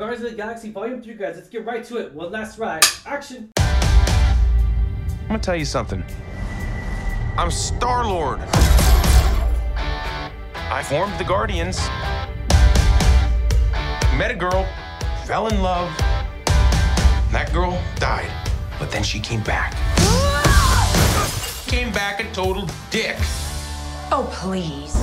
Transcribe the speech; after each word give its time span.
Guardians 0.00 0.24
of 0.24 0.30
the 0.30 0.36
Galaxy 0.38 0.70
Volume 0.70 1.02
3, 1.02 1.12
guys. 1.12 1.36
Let's 1.36 1.50
get 1.50 1.66
right 1.66 1.84
to 1.84 1.98
it. 1.98 2.14
One 2.14 2.32
last 2.32 2.58
ride. 2.58 2.86
Action. 3.04 3.52
I'm 3.58 5.28
gonna 5.28 5.38
tell 5.40 5.56
you 5.56 5.66
something. 5.66 6.02
I'm 7.36 7.50
Star 7.50 8.06
Lord. 8.06 8.40
I 10.56 10.82
formed 10.88 11.12
the 11.18 11.24
Guardians. 11.24 11.78
Met 14.16 14.30
a 14.30 14.34
girl, 14.34 14.66
fell 15.26 15.48
in 15.48 15.60
love. 15.60 15.94
That 17.30 17.50
girl 17.52 17.78
died, 17.96 18.32
but 18.78 18.90
then 18.90 19.02
she 19.02 19.20
came 19.20 19.42
back. 19.42 19.74
Came 21.66 21.92
back 21.92 22.20
a 22.20 22.32
total 22.32 22.66
dick. 22.90 23.18
Oh, 24.10 24.26
please. 24.32 24.96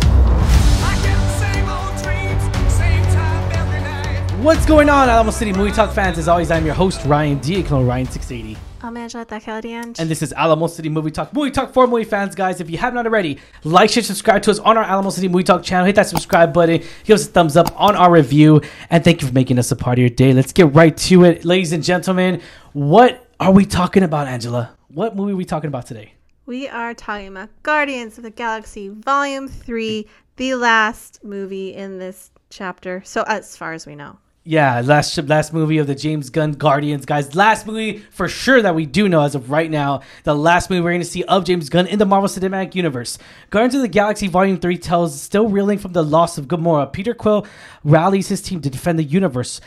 What's 4.47 4.65
going 4.65 4.87
on, 4.87 5.09
Alamo 5.09 5.31
City 5.31 5.51
Movie 5.51 5.73
Talk 5.73 5.91
fans? 5.91 6.17
As 6.17 6.29
always, 6.29 6.51
I'm 6.51 6.65
your 6.65 6.73
host, 6.73 7.05
Ryan 7.05 7.37
D. 7.39 7.63
Ryan680. 7.63 8.55
I'm 8.81 8.95
Angela. 8.95 9.25
And 9.29 10.09
this 10.09 10.21
is 10.21 10.31
Alamo 10.31 10.67
City 10.67 10.87
Movie 10.87 11.11
Talk. 11.11 11.33
Movie 11.33 11.51
Talk 11.51 11.73
for 11.73 11.85
movie 11.85 12.05
fans, 12.05 12.33
guys. 12.33 12.61
If 12.61 12.69
you 12.69 12.77
have 12.77 12.93
not 12.93 13.05
already, 13.05 13.39
like, 13.65 13.89
share, 13.89 14.03
subscribe 14.03 14.43
to 14.43 14.51
us 14.51 14.59
on 14.59 14.77
our 14.77 14.85
Alamo 14.85 15.09
City 15.09 15.27
Movie 15.27 15.43
Talk 15.43 15.63
channel. 15.63 15.85
Hit 15.85 15.95
that 15.95 16.07
subscribe 16.07 16.53
button. 16.53 16.81
Give 17.03 17.15
us 17.15 17.27
a 17.27 17.29
thumbs 17.29 17.57
up 17.57 17.77
on 17.77 17.97
our 17.97 18.09
review. 18.09 18.61
And 18.89 19.03
thank 19.03 19.21
you 19.21 19.27
for 19.27 19.33
making 19.33 19.59
us 19.59 19.69
a 19.73 19.75
part 19.75 19.99
of 19.99 19.99
your 19.99 20.09
day. 20.09 20.31
Let's 20.31 20.53
get 20.53 20.73
right 20.73 20.95
to 20.95 21.25
it. 21.25 21.43
Ladies 21.43 21.73
and 21.73 21.83
gentlemen, 21.83 22.41
what 22.71 23.27
are 23.41 23.51
we 23.51 23.65
talking 23.65 24.03
about, 24.03 24.27
Angela? 24.27 24.77
What 24.87 25.13
movie 25.17 25.33
are 25.33 25.35
we 25.35 25.43
talking 25.43 25.67
about 25.67 25.87
today? 25.87 26.13
We 26.45 26.69
are 26.69 26.93
talking 26.93 27.27
about 27.27 27.49
Guardians 27.63 28.17
of 28.17 28.23
the 28.23 28.31
Galaxy 28.31 28.87
Volume 28.87 29.49
3, 29.49 30.07
the 30.37 30.55
last 30.55 31.21
movie 31.21 31.75
in 31.75 31.99
this 31.99 32.31
chapter. 32.49 33.01
So, 33.03 33.25
as 33.27 33.57
far 33.57 33.73
as 33.73 33.85
we 33.85 33.95
know. 33.95 34.19
Yeah, 34.49 34.79
last 34.79 35.17
last 35.27 35.51
movie 35.51 35.77
of 35.77 35.87
the 35.87 35.93
James 35.93 36.29
Gunn 36.29 36.53
Guardians, 36.53 37.05
guys. 37.05 37.35
Last 37.35 37.67
movie 37.67 37.97
for 38.11 38.29
sure 38.29 38.61
that 38.61 38.75
we 38.75 38.85
do 38.85 39.09
know 39.09 39.19
as 39.19 39.35
of 39.35 39.51
right 39.51 39.69
now. 39.69 40.03
The 40.23 40.33
last 40.33 40.69
movie 40.69 40.79
we're 40.79 40.91
going 40.91 41.01
to 41.01 41.05
see 41.05 41.25
of 41.25 41.43
James 41.43 41.67
Gunn 41.67 41.85
in 41.85 41.99
the 41.99 42.05
Marvel 42.05 42.29
Cinematic 42.29 42.73
Universe. 42.73 43.17
Guardians 43.49 43.75
of 43.75 43.81
the 43.81 43.89
Galaxy 43.89 44.29
Volume 44.29 44.57
3 44.57 44.77
tells, 44.77 45.21
still 45.21 45.49
reeling 45.49 45.79
from 45.79 45.91
the 45.91 46.01
loss 46.01 46.37
of 46.37 46.45
Gamora, 46.45 46.93
Peter 46.93 47.13
Quill 47.13 47.45
rallies 47.83 48.29
his 48.29 48.41
team 48.41 48.61
to 48.61 48.69
defend 48.69 48.97
the 48.97 49.03
universe 49.03 49.59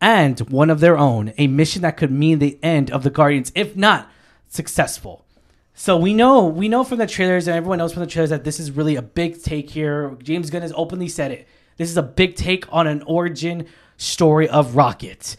and 0.00 0.40
one 0.50 0.70
of 0.70 0.80
their 0.80 0.96
own, 0.96 1.34
a 1.36 1.46
mission 1.46 1.82
that 1.82 1.98
could 1.98 2.10
mean 2.10 2.38
the 2.38 2.58
end 2.62 2.90
of 2.90 3.02
the 3.02 3.10
Guardians, 3.10 3.52
if 3.54 3.76
not 3.76 4.10
successful. 4.48 5.26
So 5.74 5.98
we 5.98 6.14
know 6.14 6.46
we 6.46 6.70
know 6.70 6.84
from 6.84 6.96
the 6.96 7.06
trailers 7.06 7.48
and 7.48 7.56
everyone 7.58 7.80
knows 7.80 7.92
from 7.92 8.00
the 8.00 8.06
trailers 8.06 8.30
that 8.30 8.44
this 8.44 8.58
is 8.58 8.70
really 8.70 8.96
a 8.96 9.02
big 9.02 9.42
take 9.42 9.68
here. 9.68 10.16
James 10.22 10.48
Gunn 10.48 10.62
has 10.62 10.72
openly 10.74 11.08
said 11.08 11.32
it. 11.32 11.48
This 11.76 11.90
is 11.90 11.96
a 11.96 12.02
big 12.02 12.36
take 12.36 12.64
on 12.72 12.86
an 12.86 13.02
origin 13.06 13.66
story 13.96 14.48
of 14.48 14.76
Rocket. 14.76 15.36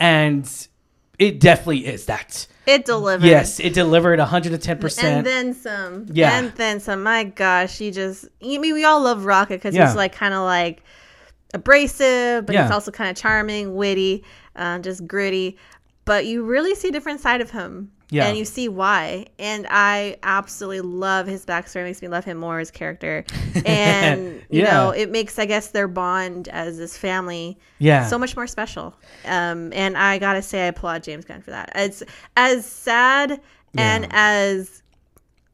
And 0.00 0.48
it 1.18 1.40
definitely 1.40 1.86
is 1.86 2.06
that. 2.06 2.46
It 2.66 2.84
delivered. 2.86 3.26
Yes, 3.26 3.60
it 3.60 3.74
delivered 3.74 4.18
110%. 4.18 5.02
And 5.04 5.26
then 5.26 5.52
some. 5.54 6.06
Yeah. 6.10 6.38
And 6.38 6.52
then 6.56 6.80
some. 6.80 7.02
My 7.02 7.24
gosh, 7.24 7.78
he 7.78 7.90
just. 7.90 8.24
I 8.42 8.58
mean, 8.58 8.74
we 8.74 8.84
all 8.84 9.02
love 9.02 9.24
Rocket 9.26 9.54
because 9.56 9.74
Yeah. 9.74 9.86
he's 9.86 9.96
like 9.96 10.14
kind 10.14 10.32
of 10.34 10.42
like 10.42 10.82
abrasive, 11.52 12.46
but 12.46 12.54
Yeah. 12.54 12.62
he's 12.64 12.72
also 12.72 12.90
kind 12.90 13.10
of 13.10 13.16
charming, 13.16 13.74
witty, 13.74 14.24
uh, 14.56 14.78
just 14.78 15.06
gritty. 15.06 15.56
But 16.04 16.26
you 16.26 16.42
really 16.44 16.74
see 16.74 16.88
a 16.88 16.92
different 16.92 17.20
side 17.20 17.40
of 17.40 17.50
him. 17.50 17.90
Yeah. 18.10 18.26
And 18.26 18.36
you 18.36 18.44
see 18.44 18.68
why. 18.68 19.26
And 19.38 19.66
I 19.70 20.18
absolutely 20.22 20.82
love 20.82 21.26
his 21.26 21.44
backstory. 21.44 21.82
It 21.82 21.84
makes 21.84 22.02
me 22.02 22.08
love 22.08 22.24
him 22.24 22.38
more 22.38 22.60
as 22.60 22.70
a 22.70 22.72
character. 22.72 23.24
And, 23.66 24.42
you 24.50 24.62
know, 24.62 24.90
it 24.90 25.10
makes, 25.10 25.38
I 25.38 25.46
guess, 25.46 25.68
their 25.68 25.88
bond 25.88 26.48
as 26.48 26.76
this 26.76 26.98
family 26.98 27.56
yeah. 27.78 28.06
so 28.06 28.18
much 28.18 28.36
more 28.36 28.46
special. 28.46 28.94
Um, 29.24 29.72
and 29.72 29.96
I 29.96 30.18
gotta 30.18 30.42
say, 30.42 30.64
I 30.64 30.66
applaud 30.66 31.02
James 31.04 31.24
Gunn 31.24 31.40
for 31.40 31.50
that. 31.50 31.70
It's 31.74 32.02
as 32.36 32.66
sad 32.66 33.40
and 33.76 34.08
as 34.10 34.82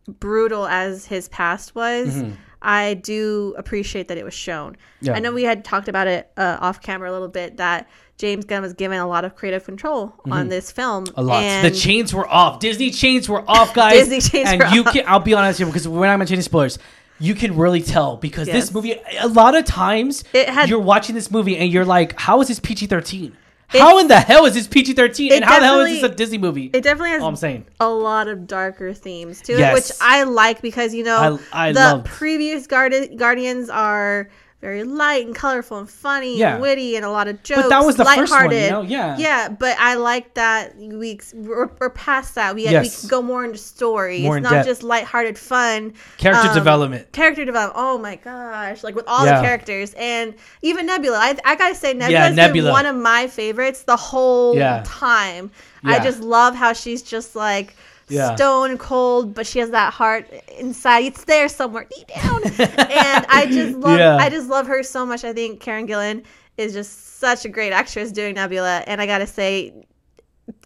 brutal 0.09 0.67
as 0.67 1.07
his 1.07 1.29
past 1.29 1.75
was. 1.75 2.17
Mm-hmm. 2.17 2.33
I 2.63 2.95
do 2.95 3.55
appreciate 3.57 4.09
that 4.09 4.19
it 4.19 4.25
was 4.25 4.35
shown. 4.35 4.77
Yeah. 5.01 5.15
I 5.15 5.21
know 5.21 5.33
we 5.33 5.45
had 5.45 5.65
talked 5.65 5.89
about 5.89 6.07
it 6.07 6.31
uh, 6.37 6.59
off 6.61 6.81
camera 6.83 7.11
a 7.11 7.13
little 7.13 7.29
bit 7.29 7.57
that 7.57 7.89
James 8.21 8.45
Gunn 8.45 8.63
was 8.63 8.75
given 8.75 8.99
a 8.99 9.07
lot 9.09 9.25
of 9.25 9.35
creative 9.35 9.65
control 9.65 10.15
on 10.31 10.49
this 10.49 10.71
film. 10.71 11.07
Mm-hmm. 11.07 11.19
a 11.21 11.23
lot. 11.23 11.43
And 11.43 11.67
the 11.67 11.77
chains 11.77 12.13
were 12.15 12.29
off. 12.29 12.61
Disney 12.61 12.91
chains 12.91 13.29
were 13.29 13.43
off, 13.51 13.75
guys. 13.83 14.09
Disney 14.09 14.21
chains 14.21 14.51
and 14.51 14.61
were 14.63 14.69
you 14.69 14.85
off. 14.85 14.93
can 14.93 15.05
I'll 15.07 15.19
be 15.21 15.35
honest 15.35 15.59
here 15.59 15.67
because 15.67 15.89
we're 15.89 16.07
not 16.07 16.19
mentioning 16.19 16.43
spoilers. 16.43 16.79
You 17.19 17.35
can 17.35 17.57
really 17.57 17.83
tell 17.83 18.17
because 18.17 18.47
Yes. 18.49 18.57
this 18.67 18.75
movie 18.75 18.95
a 19.21 19.29
lot 19.29 19.55
of 19.57 19.65
times 19.65 20.23
had- 20.35 20.69
you're 20.69 20.79
watching 20.79 21.15
this 21.15 21.31
movie 21.31 21.57
and 21.57 21.71
you're 21.73 21.85
like, 21.85 22.19
how 22.21 22.41
is 22.41 22.49
this 22.49 22.61
PG 22.61 22.87
thirteen? 22.87 23.37
How 23.69 23.99
in 24.01 24.09
the 24.09 24.19
hell 24.19 24.47
is 24.47 24.55
this 24.55 24.67
PG 24.67 24.95
thirteen? 24.95 25.33
And 25.33 25.45
how 25.45 25.61
the 25.61 25.65
hell 25.67 25.81
is 25.81 26.01
this 26.01 26.11
a 26.11 26.15
Disney 26.15 26.39
movie? 26.39 26.71
It 26.75 26.83
definitely 26.83 27.11
has 27.11 27.23
All 27.23 27.29
I'm 27.29 27.37
saying. 27.37 27.67
a 27.79 27.89
lot 27.89 28.27
of 28.27 28.47
darker 28.47 28.93
themes 28.95 29.41
to 29.43 29.53
Yes. 29.53 29.71
it, 29.71 29.75
which 29.75 29.99
I 30.01 30.25
like 30.25 30.61
because 30.61 30.93
you 30.95 31.05
know 31.05 31.39
I- 31.53 31.69
I 31.69 31.73
the 31.73 32.03
previous 32.05 32.67
Guardi- 32.67 33.17
Guardians 33.17 33.71
are 33.71 34.29
very 34.61 34.85
light 34.85 35.25
and 35.27 35.35
colorful 35.35 35.79
and 35.79 35.89
funny 35.89 36.37
Yeah. 36.39 36.53
and 36.55 36.61
witty 36.63 36.95
and 36.97 37.05
a 37.05 37.11
lot 37.11 37.29
of 37.29 37.43
jokes. 37.43 37.63
But 37.63 37.69
that 37.71 37.85
was 37.85 37.97
the 37.97 38.05
first 38.05 38.31
one, 38.31 38.43
you 38.51 38.57
lighthearted. 38.57 38.71
know? 38.71 38.83
Yeah. 38.83 39.17
yeah. 39.17 39.49
But 39.49 39.77
I 39.81 39.95
like 39.95 40.35
that 40.35 40.77
we 40.77 41.19
we're, 41.35 41.71
we're 41.81 41.89
past 41.91 42.35
that. 42.35 42.55
We 42.55 42.65
we 42.67 42.71
can 42.89 43.09
go 43.09 43.23
more 43.23 43.45
into 43.45 43.57
story. 43.59 44.21
More 44.23 44.37
it's 44.37 44.39
in 44.39 44.43
not 44.45 44.51
depth. 44.53 44.69
just 44.69 44.83
lighthearted 44.83 45.39
fun. 45.39 45.95
Character 46.19 46.49
Um, 46.49 46.55
development. 46.55 47.11
Character 47.13 47.45
development. 47.47 47.83
Oh 47.83 47.97
my 47.97 48.17
gosh! 48.17 48.85
Like 48.85 48.95
with 48.95 49.07
all 49.09 49.25
Yeah. 49.25 49.41
the 49.41 49.47
characters 49.47 49.95
and 49.97 50.35
even 50.61 50.85
Nebula. 50.87 51.17
I, 51.19 51.37
I 51.45 51.57
gotta 51.57 51.75
say 51.75 51.95
Nebula 51.95 52.11
Yeah, 52.11 52.27
has 52.27 52.37
Nebula. 52.37 52.67
been 52.69 52.73
one 52.73 52.87
of 52.87 52.97
my 52.97 53.29
favorites 53.29 53.85
the 53.85 53.97
whole 53.97 54.55
Yeah. 54.57 54.83
time. 54.87 55.51
I 55.83 55.99
just 56.01 56.21
love 56.21 56.55
how 56.55 56.75
she's 56.75 57.01
just 57.01 57.35
like 57.35 57.75
Yeah. 58.11 58.35
stone 58.37 58.77
cold, 58.79 59.35
but 59.35 59.47
she 59.47 59.59
has 59.61 59.71
that 59.71 59.93
heart 59.93 60.29
inside. 60.59 61.05
It's 61.05 61.25
there 61.25 61.49
somewhere 61.49 61.87
deep 61.97 62.09
down, 62.09 62.43
and 62.45 63.27
I 63.29 63.47
just 63.51 63.77
love. 63.79 63.99
Yeah. 63.99 64.17
I 64.17 64.29
just 64.29 64.49
love 64.49 64.67
her 64.67 64.83
so 64.83 65.07
much. 65.07 65.25
I 65.25 65.33
think 65.33 65.61
Karen 65.61 65.87
Gillan 65.87 66.25
is 66.57 66.73
just 66.73 67.19
such 67.19 67.45
a 67.45 67.49
great 67.49 67.73
actress 67.73 68.13
doing 68.13 68.35
Nebula, 68.35 68.83
and 68.87 69.01
I 69.01 69.07
gotta 69.07 69.27
say. 69.27 69.87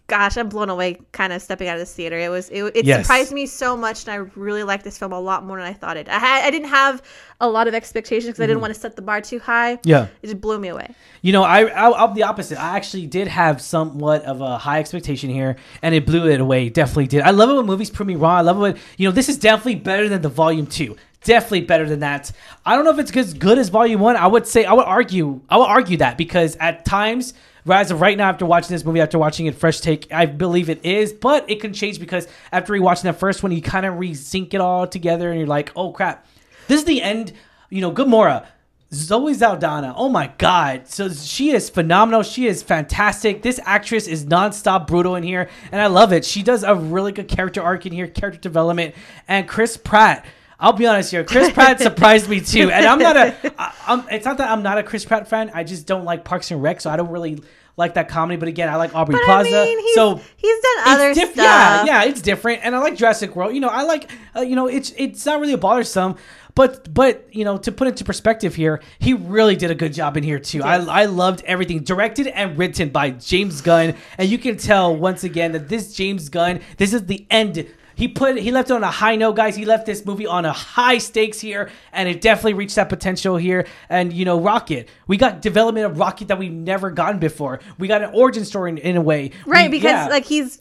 Gosh, 0.07 0.37
I'm 0.37 0.49
blown 0.49 0.69
away. 0.69 0.99
Kind 1.13 1.33
of 1.33 1.41
stepping 1.41 1.67
out 1.67 1.73
of 1.75 1.79
this 1.79 1.91
theater, 1.91 2.15
it 2.19 2.29
was 2.29 2.49
it, 2.49 2.63
it 2.75 2.85
Yes. 2.85 3.01
surprised 3.05 3.31
me 3.33 3.47
so 3.47 3.75
much, 3.75 4.03
and 4.05 4.11
I 4.13 4.17
really 4.39 4.61
liked 4.61 4.83
this 4.83 4.99
film 4.99 5.11
a 5.13 5.19
lot 5.19 5.43
more 5.43 5.57
than 5.57 5.65
I 5.65 5.73
thought 5.73 5.97
it. 5.97 6.07
I 6.07 6.19
had 6.19 6.45
I 6.45 6.51
didn't 6.51 6.67
have 6.69 7.01
a 7.41 7.49
lot 7.49 7.67
of 7.67 7.73
expectations 7.73 8.27
because 8.27 8.41
I 8.41 8.45
didn't 8.45 8.61
want 8.61 8.71
to 8.71 8.79
set 8.79 8.95
the 8.95 9.01
bar 9.01 9.19
too 9.21 9.39
high. 9.39 9.77
Mm-hmm. 9.77 9.89
Yeah. 9.89 10.07
it 10.21 10.27
just 10.27 10.39
blew 10.41 10.59
me 10.59 10.67
away. 10.67 10.93
You 11.23 11.33
know, 11.33 11.41
I, 11.43 11.63
I 11.63 12.03
I'm 12.03 12.13
the 12.13 12.21
opposite. 12.21 12.61
I 12.61 12.75
actually 12.77 13.07
did 13.07 13.27
have 13.27 13.59
somewhat 13.61 14.23
of 14.25 14.41
a 14.41 14.59
high 14.59 14.79
expectation 14.79 15.31
here, 15.31 15.55
and 15.81 15.95
it 15.95 16.05
blew 16.05 16.29
it 16.29 16.39
away. 16.39 16.69
Definitely 16.69 17.07
did. 17.07 17.21
I 17.21 17.31
love 17.31 17.49
it 17.49 17.53
when 17.55 17.65
movies 17.65 17.89
prove 17.89 18.05
me 18.07 18.15
wrong. 18.15 18.37
I 18.37 18.41
love 18.41 18.57
it 18.57 18.61
when 18.61 18.77
you 18.97 19.07
know 19.07 19.11
this 19.11 19.27
is 19.27 19.37
definitely 19.39 19.75
better 19.75 20.07
than 20.07 20.21
the 20.21 20.29
volume 20.29 20.67
two. 20.67 20.95
Definitely 21.23 21.61
better 21.61 21.89
than 21.89 22.01
that. 22.01 22.31
I 22.63 22.75
don't 22.75 22.85
know 22.85 22.91
if 22.91 22.99
it's 22.99 23.17
as 23.17 23.33
good 23.33 23.57
as 23.57 23.69
volume 23.69 23.99
one. 24.01 24.15
I 24.17 24.27
would 24.27 24.45
say 24.45 24.65
I 24.65 24.73
would 24.73 24.85
argue 24.85 25.41
I 25.49 25.57
would 25.57 25.65
argue 25.65 25.97
that 25.97 26.15
because 26.15 26.55
at 26.57 26.85
times. 26.85 27.33
As 27.67 27.89
of 27.89 27.99
right 27.99 28.17
now, 28.17 28.29
after 28.29 28.45
watching 28.45 28.69
this 28.69 28.85
movie, 28.85 29.01
after 29.01 29.17
watching 29.17 29.47
it 29.47 29.55
fresh 29.55 29.79
take, 29.79 30.11
I 30.11 30.25
believe 30.27 30.69
it 30.69 30.85
is, 30.85 31.11
but 31.11 31.49
it 31.49 31.61
can 31.61 31.73
change 31.73 31.99
because 31.99 32.27
after 32.51 32.73
rewatching 32.73 33.03
that 33.03 33.19
first 33.19 33.41
one, 33.41 33.51
you 33.51 33.61
kind 33.61 33.85
of 33.85 33.97
re-sync 33.97 34.53
it 34.53 34.61
all 34.61 34.85
together, 34.85 35.29
and 35.31 35.39
you're 35.39 35.47
like, 35.47 35.71
"Oh 35.75 35.91
crap, 35.91 36.25
this 36.67 36.79
is 36.79 36.85
the 36.85 37.01
end." 37.01 37.33
You 37.71 37.81
know, 37.81 37.91
Gamora, 37.91 38.45
Zoe 38.93 39.33
Saldana. 39.33 39.93
Oh 39.97 40.09
my 40.09 40.31
God. 40.37 40.87
So 40.87 41.09
she 41.09 41.51
is 41.51 41.69
phenomenal. 41.69 42.23
She 42.23 42.47
is 42.47 42.63
fantastic. 42.63 43.41
This 43.41 43.59
actress 43.65 44.07
is 44.07 44.25
nonstop 44.25 44.87
brutal 44.87 45.15
in 45.15 45.23
here, 45.23 45.49
and 45.71 45.81
I 45.81 45.87
love 45.87 46.13
it. 46.13 46.23
She 46.23 46.43
does 46.43 46.63
a 46.63 46.75
really 46.75 47.11
good 47.11 47.27
character 47.27 47.61
arc 47.61 47.85
in 47.85 47.93
here, 47.93 48.07
character 48.07 48.39
development. 48.39 48.95
And 49.27 49.47
Chris 49.47 49.77
Pratt. 49.77 50.25
I'll 50.59 50.73
be 50.73 50.87
honest 50.87 51.11
here. 51.11 51.23
Chris 51.23 51.51
Pratt 51.51 51.79
surprised 51.81 52.29
me 52.29 52.41
too, 52.41 52.71
and 52.71 52.85
I'm 52.85 52.99
not 52.99 53.17
a. 53.17 53.53
I, 53.61 53.73
I'm, 53.87 54.03
it's 54.09 54.25
not 54.25 54.37
that 54.37 54.49
I'm 54.51 54.63
not 54.63 54.77
a 54.77 54.83
Chris 54.83 55.05
Pratt 55.05 55.27
fan. 55.27 55.51
I 55.53 55.63
just 55.63 55.85
don't 55.85 56.05
like 56.05 56.23
Parks 56.23 56.51
and 56.51 56.61
Rec, 56.61 56.81
so 56.81 56.89
I 56.89 56.95
don't 56.95 57.09
really 57.09 57.41
like 57.77 57.95
that 57.95 58.07
comedy. 58.07 58.37
But 58.37 58.47
again, 58.47 58.69
I 58.69 58.77
like 58.77 58.95
Aubrey 58.95 59.15
But 59.15 59.25
Plaza. 59.25 59.49
I 59.49 59.65
mean, 59.65 59.79
he's, 59.79 59.95
so 59.95 60.21
he's 60.37 60.61
done 60.61 60.87
other 60.87 61.13
diff- 61.13 61.33
stuff. 61.33 61.37
Yeah, 61.37 61.85
yeah, 61.85 62.03
it's 62.05 62.21
different, 62.21 62.61
and 62.63 62.75
I 62.75 62.79
like 62.79 62.95
Jurassic 62.95 63.35
World. 63.35 63.53
You 63.53 63.59
know, 63.59 63.67
I 63.67 63.83
like, 63.83 64.09
uh, 64.35 64.41
you 64.41 64.55
know, 64.55 64.67
it's 64.67 64.93
it's 64.97 65.25
not 65.25 65.41
really 65.41 65.53
a 65.53 65.57
bothersome, 65.57 66.15
but 66.55 66.93
but 66.93 67.27
you 67.31 67.43
know, 67.43 67.57
to 67.57 67.71
put 67.71 67.89
into 67.89 68.05
perspective 68.05 68.55
here, 68.55 68.81
he 68.99 69.13
really 69.13 69.57
did 69.57 69.71
a 69.71 69.75
good 69.75 69.93
job 69.93 70.15
in 70.15 70.23
here 70.23 70.39
too. 70.39 70.63
I 70.63 70.77
I 70.77 71.05
loved 71.05 71.43
everything, 71.45 71.83
directed 71.83 72.27
and 72.27 72.57
written 72.57 72.89
by 72.89 73.09
James 73.11 73.59
Gunn, 73.61 73.95
and 74.17 74.29
you 74.29 74.37
can 74.37 74.55
tell 74.55 74.95
once 74.95 75.25
again 75.25 75.51
that 75.51 75.67
this 75.67 75.93
James 75.93 76.29
Gunn, 76.29 76.61
this 76.77 76.93
is 76.93 77.05
the 77.05 77.25
end. 77.29 77.67
He 77.95 78.07
put 78.07 78.37
he 78.37 78.51
left 78.51 78.69
it 78.69 78.73
on 78.73 78.83
a 78.83 78.91
high 78.91 79.15
note, 79.15 79.33
guys. 79.35 79.55
He 79.55 79.65
left 79.65 79.85
this 79.85 80.05
movie 80.05 80.27
on 80.27 80.45
a 80.45 80.51
high 80.53 80.97
stakes 80.97 81.39
here, 81.39 81.69
and 81.93 82.07
it 82.09 82.21
definitely 82.21 82.53
reached 82.55 82.75
that 82.75 82.89
potential 82.89 83.37
here. 83.37 83.65
And 83.89 84.11
you 84.11 84.25
know, 84.25 84.39
Rocket, 84.39 84.89
we 85.07 85.17
got 85.17 85.41
development 85.41 85.85
of 85.85 85.97
Rocket 85.97 86.27
that 86.27 86.37
we've 86.37 86.51
never 86.51 86.91
gotten 86.91 87.19
before. 87.19 87.59
We 87.77 87.87
got 87.87 88.01
an 88.03 88.11
origin 88.13 88.43
story 88.45 88.71
in, 88.71 88.77
in 88.77 88.97
a 88.97 89.01
way, 89.01 89.31
right 89.45 89.69
We- 89.71 89.77
because 89.77 89.91
yeah. 89.91 90.07
like 90.07 90.25
he's 90.25 90.59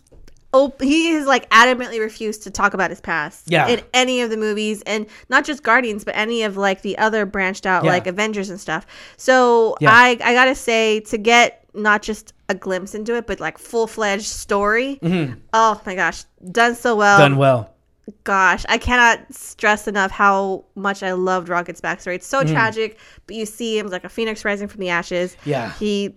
op- 0.52 0.80
he 0.80 1.08
has 1.14 1.26
like 1.26 1.50
adamantly 1.50 1.98
refused 1.98 2.44
to 2.44 2.50
talk 2.52 2.74
about 2.74 2.90
his 2.90 3.00
past 3.00 3.46
Yeah. 3.50 3.66
in 3.66 3.80
any 3.92 4.20
of 4.20 4.30
the 4.30 4.36
movies 4.36 4.82
and 4.86 5.06
not 5.28 5.44
just 5.44 5.64
Guardians 5.64 6.04
but 6.04 6.14
any 6.16 6.44
of 6.44 6.56
like 6.56 6.82
the 6.82 6.96
other 6.98 7.26
branched 7.26 7.66
out 7.66 7.82
Yeah. 7.82 7.90
like 7.90 8.06
Avengers 8.06 8.50
and 8.50 8.60
stuff. 8.60 8.86
So 9.16 9.76
Yeah. 9.80 9.90
I 9.92 10.10
I 10.22 10.32
got 10.34 10.44
to 10.44 10.54
say 10.54 11.00
to 11.00 11.18
get 11.18 11.64
not 11.74 12.02
just 12.02 12.33
a 12.48 12.54
glimpse 12.54 12.94
into 12.94 13.16
it 13.16 13.26
but 13.26 13.40
like 13.40 13.58
full-fledged 13.58 14.26
story. 14.26 14.98
Oh 15.52 15.80
my 15.86 15.94
gosh, 15.94 16.24
done 16.50 16.74
so 16.74 16.96
well. 16.96 17.18
Mm-hmm. 17.18 17.30
Done 17.32 17.36
well. 17.38 17.70
Gosh, 18.24 18.66
I 18.68 18.76
cannot 18.76 19.32
stress 19.32 19.88
enough 19.88 20.10
how 20.10 20.66
much 20.74 21.02
I 21.02 21.12
loved 21.12 21.48
Rocket's 21.48 21.80
backstory. 21.80 22.16
It's 22.16 22.26
so 22.26 22.40
Mm-hmm. 22.42 22.52
tragic, 22.52 22.98
but 23.26 23.34
you 23.34 23.46
see 23.46 23.78
him 23.78 23.86
like 23.88 24.04
a 24.04 24.10
phoenix 24.10 24.44
rising 24.44 24.68
from 24.68 24.80
the 24.80 24.90
ashes. 24.90 25.36
Yeah. 25.46 25.72
He 25.74 26.14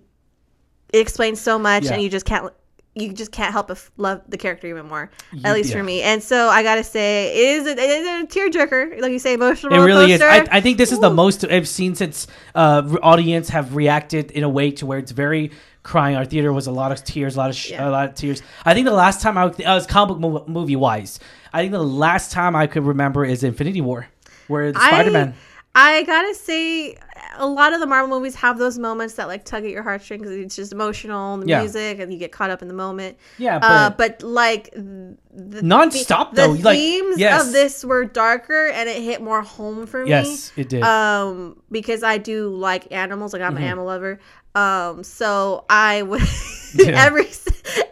it 0.93 0.99
explains 0.99 1.39
so 1.39 1.57
much 1.57 1.85
Yeah. 1.85 1.93
and 1.93 2.01
you 2.01 2.09
just 2.09 2.25
can't 2.25 2.51
you 2.99 3.13
just 3.13 3.31
can't 3.31 3.51
help 3.51 3.67
but 3.67 3.77
f- 3.77 3.91
love 3.97 4.21
the 4.27 4.37
character 4.37 4.67
even 4.67 4.87
more 4.87 5.09
at 5.43 5.53
least 5.53 5.69
yeah. 5.69 5.77
for 5.77 5.83
me 5.83 6.01
and 6.01 6.21
so 6.23 6.49
i 6.49 6.63
gotta 6.63 6.83
say 6.83 7.31
it 7.33 7.59
is 7.59 7.67
a, 7.67 7.71
it 7.71 7.79
is 7.79 8.07
a 8.07 8.27
tearjerker 8.27 8.99
like 9.01 9.11
you 9.11 9.19
say 9.19 9.33
emotional 9.33 9.73
It 9.73 9.85
really 9.85 10.11
is. 10.13 10.21
I, 10.21 10.45
I 10.51 10.61
think 10.61 10.77
this 10.77 10.91
is 10.91 10.99
the 10.99 11.09
most 11.09 11.43
I've 11.45 11.67
seen 11.67 11.95
since 11.95 12.27
uh, 12.55 12.97
audience 13.03 13.49
have 13.49 13.75
reacted 13.75 14.31
in 14.31 14.43
a 14.43 14.49
way 14.49 14.71
to 14.71 14.85
where 14.85 14.99
it's 14.99 15.11
very 15.11 15.51
crying. 15.83 16.15
Our 16.17 16.25
theater 16.25 16.51
was 16.51 16.67
a 16.67 16.71
lot 16.71 16.91
of 16.91 17.03
tears, 17.03 17.35
a 17.35 17.39
lot 17.39 17.49
of 17.49 17.55
sh- 17.55 17.71
Yeah. 17.71 17.87
a 17.87 17.91
lot 17.91 18.09
of 18.09 18.15
tears. 18.15 18.41
I 18.65 18.73
think 18.73 18.85
the 18.85 18.93
last 18.93 19.21
time 19.21 19.37
I 19.37 19.45
was, 19.45 19.59
I 19.61 19.73
was 19.75 19.85
comic 19.85 20.17
book 20.17 20.47
movie 20.47 20.75
wise. 20.75 21.19
I 21.53 21.61
think 21.61 21.71
the 21.71 21.81
last 21.83 22.31
time 22.31 22.55
I 22.55 22.67
could 22.67 22.83
remember 22.83 23.23
is 23.23 23.43
Infinity 23.43 23.81
War, 23.81 24.07
where 24.47 24.73
Spider 24.73 25.11
Man. 25.11 25.33
I 25.79 26.01
gotta 26.03 26.33
say, 26.33 26.97
a 27.37 27.45
lot 27.45 27.71
of 27.71 27.79
the 27.79 27.85
Marvel 27.85 28.17
movies 28.17 28.33
have 28.35 28.57
those 28.57 28.79
moments 28.79 29.13
that 29.13 29.27
like 29.27 29.45
tug 29.45 29.63
at 29.63 29.69
your 29.69 29.83
heartstrings. 29.83 30.23
'cause 30.23 30.31
It's 30.31 30.55
just 30.55 30.71
emotional, 30.71 31.35
and 31.35 31.43
the 31.43 31.47
Yeah. 31.47 31.59
music, 31.59 31.99
and 31.99 32.11
you 32.11 32.17
get 32.17 32.31
caught 32.31 32.49
up 32.49 32.63
in 32.63 32.67
the 32.67 32.73
moment. 32.73 33.15
Yeah, 33.37 33.57
uh, 33.57 33.89
but- 33.91 34.19
but 34.19 34.27
like 34.27 34.71
the 34.73 35.61
Non-stop, 35.61 36.33
the 36.33 36.41
though, 36.47 36.51
like, 36.53 36.77
themes 36.79 37.19
yes. 37.19 37.45
of 37.45 37.53
this 37.53 37.85
were 37.85 38.05
darker, 38.05 38.69
and 38.69 38.89
it 38.89 39.03
hit 39.03 39.21
more 39.21 39.43
home 39.43 39.85
for 39.85 40.03
me. 40.03 40.09
Yes, 40.09 40.51
it 40.57 40.67
did. 40.69 40.81
Um, 40.81 41.57
because 41.71 42.01
I 42.01 42.17
do 42.17 42.49
like 42.49 42.87
animals, 42.91 43.33
like 43.33 43.43
I'm 43.43 43.49
Mm-hmm. 43.53 43.57
an 43.57 43.63
animal 43.69 43.85
lover. 43.85 44.19
Um, 44.57 45.03
so 45.03 45.65
I 45.69 46.01
would 46.01 46.21
Yeah. 46.73 47.05
every 47.05 47.27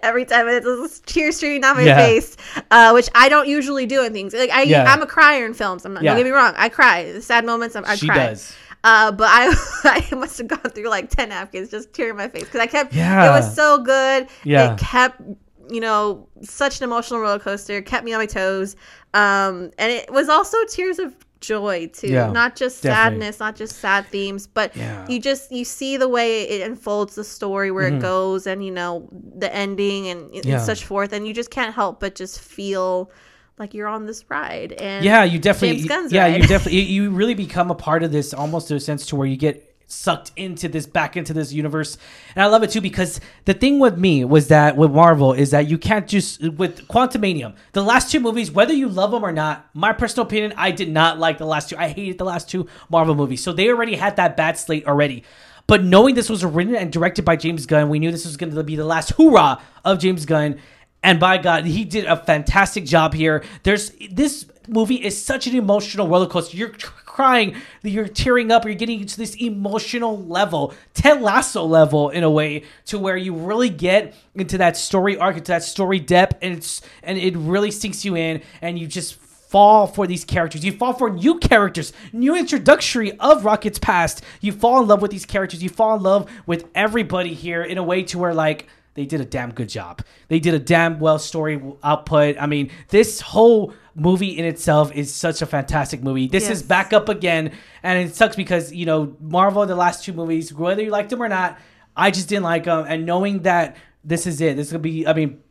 every 0.04 0.26
time 0.26 0.48
it's 0.48 0.66
a 0.66 1.02
tear 1.06 1.32
streaming 1.32 1.62
down 1.62 1.76
my 1.78 1.84
Yeah. 1.84 1.98
face, 1.98 2.36
uh, 2.72 2.92
which 2.92 3.10
I 3.16 3.30
don't 3.30 3.48
usually 3.48 3.86
do 3.86 4.04
in 4.04 4.14
things. 4.14 4.34
Like 4.34 4.50
I, 4.52 4.64
Yeah. 4.64 4.84
I'm 4.92 5.02
a 5.02 5.06
crier 5.08 5.46
in 5.46 5.54
films. 5.54 5.86
I'm 5.86 5.94
not. 5.94 6.04
Don't 6.04 6.18
get 6.18 6.24
me 6.26 6.32
wrong. 6.32 6.54
I 6.58 6.70
cry. 6.70 7.12
The 7.12 7.22
sad 7.22 7.46
moments. 7.46 7.76
I'm, 7.76 7.86
I 7.86 7.96
she 7.96 8.08
cry. 8.08 8.18
does. 8.28 8.56
Uh, 8.84 9.12
but 9.12 9.28
I 9.32 9.54
I 10.12 10.16
must 10.16 10.38
have 10.40 10.48
gone 10.48 10.72
through 10.72 10.90
like 10.90 11.10
ten 11.10 11.30
napkins 11.30 11.70
just 11.70 11.94
tearing 11.94 12.18
my 12.18 12.28
face 12.28 12.44
because 12.44 12.60
I 12.62 12.68
kept. 12.68 12.94
Yeah. 12.94 13.28
It 13.28 13.32
was 13.32 13.56
so 13.56 13.80
good. 13.84 14.28
Yeah. 14.44 14.74
It 14.74 14.80
kept 14.80 15.22
you 15.70 15.82
know 15.82 16.28
such 16.42 16.80
an 16.80 16.84
emotional 16.84 17.20
roller 17.20 17.40
coaster. 17.40 17.82
Kept 17.82 18.06
me 18.06 18.14
on 18.14 18.20
my 18.20 18.26
toes. 18.28 18.76
Um, 19.14 19.72
and 19.80 19.92
it 19.92 20.12
was 20.12 20.28
also 20.30 20.58
tears 20.70 21.00
of 21.00 21.16
joy 21.46 21.88
too. 21.94 22.08
Yeah, 22.08 22.32
not 22.32 22.56
just 22.56 22.82
definitely. 22.84 23.22
sadness, 23.22 23.40
not 23.40 23.56
just 23.56 23.78
sad 23.80 24.06
themes, 24.08 24.48
but 24.48 24.76
Yeah. 24.76 25.02
Mm-hmm. 25.02 25.12
you 25.12 25.20
just 25.20 25.52
you 25.52 25.66
see 25.66 25.98
the 25.98 26.08
way 26.10 26.44
it 26.44 26.62
unfolds 26.70 27.16
the 27.16 27.24
story 27.24 27.72
where 27.72 27.88
it 27.88 28.00
goes 28.02 28.48
and 28.48 28.64
you 28.66 28.72
know 28.72 29.08
the 29.38 29.54
ending 29.54 30.08
and, 30.08 30.34
and 30.34 30.46
Yeah. 30.46 30.60
such 30.60 30.86
forth 30.86 31.14
and 31.14 31.28
you 31.28 31.34
just 31.34 31.52
can't 31.52 31.74
help 31.74 32.00
but 32.00 32.16
just 32.16 32.40
feel 32.40 33.12
like 33.58 33.74
you're 33.74 33.88
on 33.88 34.06
this 34.06 34.30
ride 34.30 34.74
and 34.74 35.06
Yeah, 35.06 35.24
you 35.24 35.40
definitely. 35.40 35.84
Yeah, 36.12 36.24
ride. 36.24 36.42
you 36.42 36.48
definitely. 36.48 36.82
You 36.82 37.04
you 37.04 37.10
really 37.12 37.36
become 37.36 37.72
a 37.72 37.76
part 37.76 38.04
of 38.04 38.12
this, 38.12 38.34
almost 38.34 38.68
to 38.70 38.76
a 38.76 38.80
sense 38.80 39.06
to 39.08 39.16
where 39.16 39.28
you 39.28 39.38
get 39.38 39.75
sucked 39.96 40.32
into 40.36 40.68
this, 40.68 40.86
back 40.86 41.18
into 41.18 41.34
this 41.34 41.54
universe, 41.54 41.98
and 42.36 42.44
I 42.44 42.48
love 42.48 42.64
it 42.64 42.72
too 42.72 42.82
because 42.82 43.20
the 43.46 43.54
thing 43.54 43.80
with 43.80 43.98
me 43.98 44.26
was 44.26 44.50
that 44.50 44.78
with 44.78 44.92
Marvel 44.92 45.34
is 45.34 45.52
that 45.52 45.68
you 45.68 45.78
can't 45.78 46.08
just 46.08 46.42
with 46.42 46.88
Quantumania, 46.88 47.56
the 47.72 47.82
last 47.82 48.12
two 48.12 48.20
movies, 48.20 48.52
whether 48.52 48.74
you 48.74 48.88
love 48.88 49.12
them 49.12 49.24
or 49.24 49.32
not. 49.32 49.70
My 49.74 49.94
personal 49.94 50.28
opinion, 50.28 50.54
I 50.58 50.72
did 50.72 50.90
not 50.90 51.20
like 51.20 51.38
the 51.38 51.46
last 51.46 51.70
two. 51.70 51.78
I 51.78 51.88
hated 51.88 52.18
the 52.18 52.26
last 52.26 52.50
two 52.50 52.68
Marvel 52.90 53.16
movies, 53.16 53.44
so 53.44 53.54
they 53.54 53.70
already 53.70 53.96
had 53.96 54.18
that 54.18 54.38
bad 54.38 54.58
slate 54.58 54.86
already. 54.86 55.24
But 55.68 55.84
knowing 55.84 56.16
this 56.16 56.30
was 56.30 56.46
written 56.46 56.76
and 56.76 56.92
directed 56.92 57.26
by 57.26 57.38
James 57.38 57.66
Gunn, 57.66 57.90
we 57.90 58.00
knew 58.00 58.12
this 58.12 58.26
was 58.26 58.38
going 58.38 58.54
to 58.54 58.64
be 58.64 58.76
the 58.76 58.86
last 58.86 59.12
hoorah 59.12 59.60
of 59.84 60.00
James 60.00 60.26
Gunn. 60.26 60.60
And 61.02 61.20
by 61.20 61.38
God, 61.38 61.66
he 61.66 61.86
did 61.86 62.06
a 62.06 62.18
fantastic 62.18 62.86
job 62.86 63.14
here. 63.14 63.44
There's 63.64 63.92
this 64.12 64.46
movie 64.68 64.96
is 64.96 65.22
such 65.22 65.48
an 65.48 65.56
emotional 65.56 66.08
roller 66.08 66.28
coaster. 66.28 66.58
You're 66.58 66.74
crying, 67.16 67.56
you're 67.82 68.10
tearing 68.10 68.52
up, 68.52 68.66
you're 68.66 68.74
getting 68.74 69.06
to 69.06 69.18
this 69.18 69.36
emotional 69.36 70.22
level, 70.26 70.74
Ted 70.94 71.22
Lasso 71.22 71.64
level 71.64 72.10
in 72.10 72.26
a 72.26 72.30
way, 72.30 72.64
to 72.88 73.00
where 73.00 73.16
you 73.16 73.34
really 73.34 73.70
get 73.70 74.14
into 74.36 74.58
that 74.58 74.76
story 74.76 75.18
arc, 75.18 75.38
into 75.38 75.54
that 75.54 75.64
story 75.64 75.98
depth, 75.98 76.38
and 76.42 76.58
it's 76.58 76.82
and 77.04 77.18
it 77.18 77.34
really 77.38 77.72
sinks 77.72 78.04
you 78.04 78.18
in, 78.18 78.42
and 78.62 78.78
you 78.78 78.86
just 78.86 79.16
fall 79.16 79.88
for 79.88 80.06
these 80.06 80.26
characters. 80.26 80.66
You 80.66 80.74
fall 80.74 80.92
for 80.92 81.10
new 81.10 81.40
characters, 81.40 81.94
new 82.12 82.36
introductory 82.36 83.18
of 83.20 83.46
Rocket's 83.46 83.80
past. 83.80 84.22
You 84.42 84.52
fall 84.52 84.82
in 84.82 84.90
love 84.90 85.02
with 85.02 85.12
these 85.12 85.26
characters. 85.26 85.64
You 85.64 85.70
fall 85.70 85.96
in 85.96 86.04
love 86.04 86.30
with 86.46 86.66
everybody 86.76 87.34
here 87.34 87.64
in 87.64 87.78
a 87.78 87.84
way 87.84 88.04
to 88.04 88.20
where 88.20 88.34
like 88.34 88.68
they 88.96 89.06
did 89.06 89.22
a 89.22 89.26
damn 89.26 89.54
good 89.54 89.70
job. 89.70 90.02
They 90.28 90.42
did 90.42 90.54
a 90.54 90.60
damn 90.60 91.00
well 91.00 91.20
story 91.20 91.62
output. 91.82 92.36
I 92.38 92.46
mean, 92.46 92.72
this 92.90 93.22
whole 93.22 93.74
movie 93.96 94.38
in 94.38 94.46
itself 94.46 94.92
is 94.94 95.14
such 95.14 95.42
a 95.42 95.46
fantastic 95.46 96.04
movie. 96.04 96.28
This 96.28 96.50
is 96.50 96.62
back 96.62 96.94
up 96.94 97.10
again, 97.10 97.52
and 97.82 98.08
it 98.08 98.14
sucks 98.16 98.36
because 98.36 98.74
you 98.74 98.86
know 98.86 99.16
Marvel, 99.22 99.66
the 99.66 99.76
last 99.76 100.04
two 100.04 100.14
movies, 100.14 100.54
whether 100.54 100.84
you 100.84 100.92
liked 100.92 101.10
them 101.10 101.24
or 101.24 101.30
not, 101.30 101.58
I 101.96 102.12
just 102.12 102.28
didn't 102.28 102.44
like 102.44 102.66
them. 102.66 102.86
And 102.88 103.06
knowing 103.06 103.44
that 103.44 103.78
this 104.04 104.28
is 104.28 104.42
it, 104.42 104.58
this 104.58 104.68
is 104.68 104.74
gonna 104.74 104.82
be. 104.82 105.08
I 105.08 105.14
mean, 105.14 105.42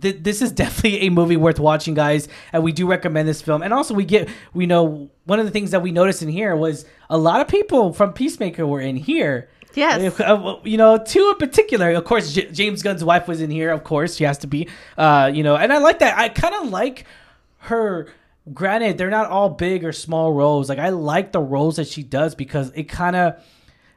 th- 0.00 0.22
this 0.22 0.42
is 0.42 0.52
definitely 0.62 1.00
a 1.02 1.10
movie 1.10 1.36
worth 1.36 1.60
watching, 1.60 1.94
guys, 1.94 2.28
and 2.52 2.62
we 2.62 2.72
do 2.72 2.86
recommend 2.86 3.28
this 3.28 3.42
film. 3.42 3.62
And 3.62 3.72
also, 3.74 3.94
we 3.94 4.04
get 4.04 4.28
we 4.54 4.66
know 4.66 5.10
one 5.24 5.38
of 5.38 5.44
the 5.44 5.52
things 5.52 5.70
that 5.72 5.82
we 5.82 5.92
noticed 5.92 6.22
in 6.22 6.28
here 6.28 6.56
was 6.56 6.86
a 7.10 7.18
lot 7.18 7.40
of 7.40 7.48
people 7.48 7.92
from 7.92 8.12
Peacemaker 8.12 8.66
were 8.66 8.80
in 8.80 8.96
here. 8.96 9.48
Yes. 9.74 10.20
Uh, 10.20 10.56
you 10.64 10.76
know, 10.76 10.98
two 10.98 11.30
in 11.30 11.36
particular. 11.36 11.92
Of 11.92 12.04
course, 12.04 12.32
J- 12.32 12.50
James 12.50 12.82
Gunn's 12.82 13.02
wife 13.02 13.26
was 13.26 13.40
in 13.40 13.50
here. 13.50 13.70
Of 13.70 13.84
course, 13.84 14.16
she 14.16 14.24
has 14.24 14.38
to 14.38 14.46
be. 14.46 14.68
Uh, 14.98 15.30
you 15.32 15.42
know, 15.42 15.56
and 15.56 15.72
I 15.72 15.78
like 15.78 15.98
that. 16.00 16.18
I 16.18 16.28
kind 16.28 16.54
of 16.54 16.70
like 16.70 17.06
her. 17.62 18.08
Granted, 18.52 18.98
they're 18.98 19.10
not 19.10 19.30
all 19.30 19.50
big 19.50 19.84
or 19.84 19.92
small 19.92 20.32
roles. 20.32 20.68
Like 20.68 20.80
I 20.80 20.88
like 20.88 21.30
the 21.30 21.40
roles 21.40 21.76
that 21.76 21.86
she 21.86 22.02
does 22.02 22.34
because 22.34 22.70
it 22.74 22.84
kind 22.84 23.16
of. 23.16 23.42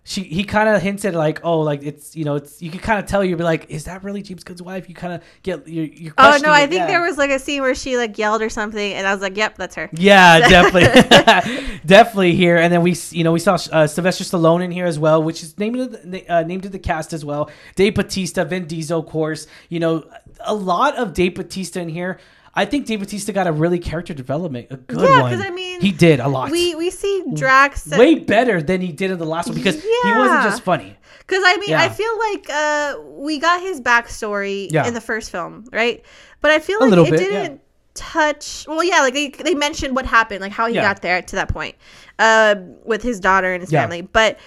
She 0.07 0.21
he 0.21 0.43
kind 0.43 0.69
of 0.69 0.83
hinted 0.83 1.15
like 1.15 1.43
oh 1.43 1.61
like 1.61 1.81
it's 1.81 2.15
you 2.15 2.25
know 2.25 2.35
it's 2.35 2.61
you 2.61 2.69
can 2.69 2.79
kind 2.79 2.99
of 2.99 3.07
tell 3.07 3.23
you'd 3.23 3.39
be 3.39 3.43
like 3.43 3.71
is 3.71 3.85
that 3.85 4.03
really 4.03 4.21
James 4.21 4.43
Gunn's 4.43 4.61
wife 4.61 4.87
you 4.87 4.93
kind 4.93 5.13
of 5.13 5.23
get 5.41 5.67
you're, 5.67 5.85
you're 5.85 6.13
Oh 6.19 6.37
no, 6.43 6.51
I 6.51 6.67
think 6.67 6.81
yeah. 6.81 6.85
there 6.85 7.01
was 7.01 7.17
like 7.17 7.31
a 7.31 7.39
scene 7.39 7.63
where 7.63 7.73
she 7.73 7.97
like 7.97 8.15
yelled 8.15 8.43
or 8.43 8.49
something, 8.49 8.93
and 8.93 9.07
I 9.07 9.11
was 9.11 9.23
like, 9.23 9.35
"Yep, 9.35 9.57
that's 9.57 9.73
her." 9.73 9.89
Yeah, 9.93 10.39
definitely, 10.47 11.79
definitely 11.87 12.35
here. 12.35 12.57
And 12.57 12.71
then 12.71 12.83
we, 12.83 12.95
you 13.09 13.23
know, 13.23 13.31
we 13.31 13.39
saw 13.39 13.57
uh, 13.71 13.87
Sylvester 13.87 14.23
Stallone 14.23 14.63
in 14.63 14.69
here 14.69 14.85
as 14.85 14.99
well, 14.99 15.23
which 15.23 15.41
is 15.41 15.57
named 15.57 15.77
to 15.77 15.87
the, 15.87 16.29
uh, 16.29 16.43
named 16.43 16.61
to 16.61 16.69
the 16.69 16.77
cast 16.77 17.11
as 17.11 17.25
well. 17.25 17.49
Dave 17.73 17.95
Bautista, 17.95 18.45
Vin 18.45 18.67
Diesel, 18.67 18.99
of 18.99 19.07
course. 19.07 19.47
You 19.69 19.79
know, 19.79 20.07
a 20.41 20.53
lot 20.53 20.95
of 20.97 21.15
Dave 21.15 21.33
Bautista 21.33 21.81
in 21.81 21.89
here. 21.89 22.19
I 22.57 22.63
think 22.65 22.85
Dave 22.85 22.99
Bautista 22.99 23.33
got 23.33 23.47
a 23.47 23.51
really 23.51 23.79
character 23.79 24.13
development, 24.13 24.67
a 24.71 24.77
good 24.77 25.01
Yeah, 25.01 25.21
one. 25.21 25.31
'cause 25.37 25.45
I 25.45 25.49
mean, 25.49 25.81
he 25.81 25.91
did 25.91 26.19
a 26.21 26.27
lot. 26.29 26.51
We 26.51 26.73
we 26.75 26.89
see 26.89 27.23
Drax 27.33 27.87
way 27.87 28.15
better 28.15 28.61
than 28.61 28.79
he 28.81 28.91
did 28.93 29.11
in 29.11 29.17
the 29.17 29.25
last 29.25 29.47
one 29.47 29.55
because 29.57 29.81
he 29.81 30.11
wasn't 30.15 30.43
just 30.43 30.61
funny. 30.63 30.95
Because 31.27 31.43
I 31.45 31.57
mean, 31.57 31.71
Yeah. 31.71 31.81
I 31.81 31.89
feel 31.89 32.17
like 32.31 32.49
uh, 32.49 32.95
we 33.17 33.39
got 33.39 33.59
his 33.61 33.81
backstory 33.81 34.71
Yeah. 34.71 34.87
in 34.87 34.93
the 34.93 35.01
first 35.01 35.31
film, 35.31 35.65
right? 35.73 36.03
But 36.41 36.51
I 36.51 36.59
feel 36.59 36.77
A 36.81 36.85
like 36.85 37.07
it 37.07 37.11
bit, 37.11 37.17
didn't 37.19 37.51
yeah. 37.53 37.57
touch. 37.95 38.65
Well, 38.67 38.83
yeah, 38.83 39.01
like 39.01 39.13
they, 39.15 39.29
they 39.29 39.55
mentioned 39.55 39.95
what 39.95 40.05
happened, 40.05 40.41
like 40.41 40.51
how 40.51 40.67
he 40.67 40.75
Yeah. 40.75 40.81
got 40.83 41.01
there 41.01 41.21
to 41.21 41.35
that 41.37 41.49
point 41.49 41.75
uh, 42.19 42.55
with 42.85 43.01
his 43.01 43.19
daughter 43.19 43.51
and 43.53 43.61
his 43.61 43.71
Yeah. 43.71 43.81
family. 43.81 44.01
But 44.01 44.37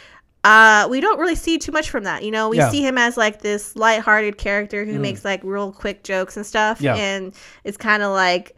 uh, 0.48 0.88
we 0.88 1.00
don't 1.00 1.18
really 1.18 1.34
see 1.34 1.58
too 1.58 1.72
much 1.72 1.90
from 1.90 2.04
that. 2.04 2.24
You 2.24 2.30
know, 2.30 2.48
we 2.48 2.56
Yeah. 2.56 2.68
Mm. 2.68 2.70
see 2.70 2.82
him 2.82 2.96
as 2.98 3.16
like 3.16 3.42
this 3.42 3.76
lighthearted 3.76 4.38
character 4.38 4.84
who 4.84 4.98
makes 4.98 5.24
like 5.24 5.40
real 5.44 5.72
quick 5.72 6.02
jokes 6.04 6.36
and 6.36 6.46
stuff, 6.46 6.80
Yeah. 6.80 6.94
and 6.96 7.34
it's 7.64 7.76
kind 7.76 8.02
of 8.02 8.12
like 8.12 8.54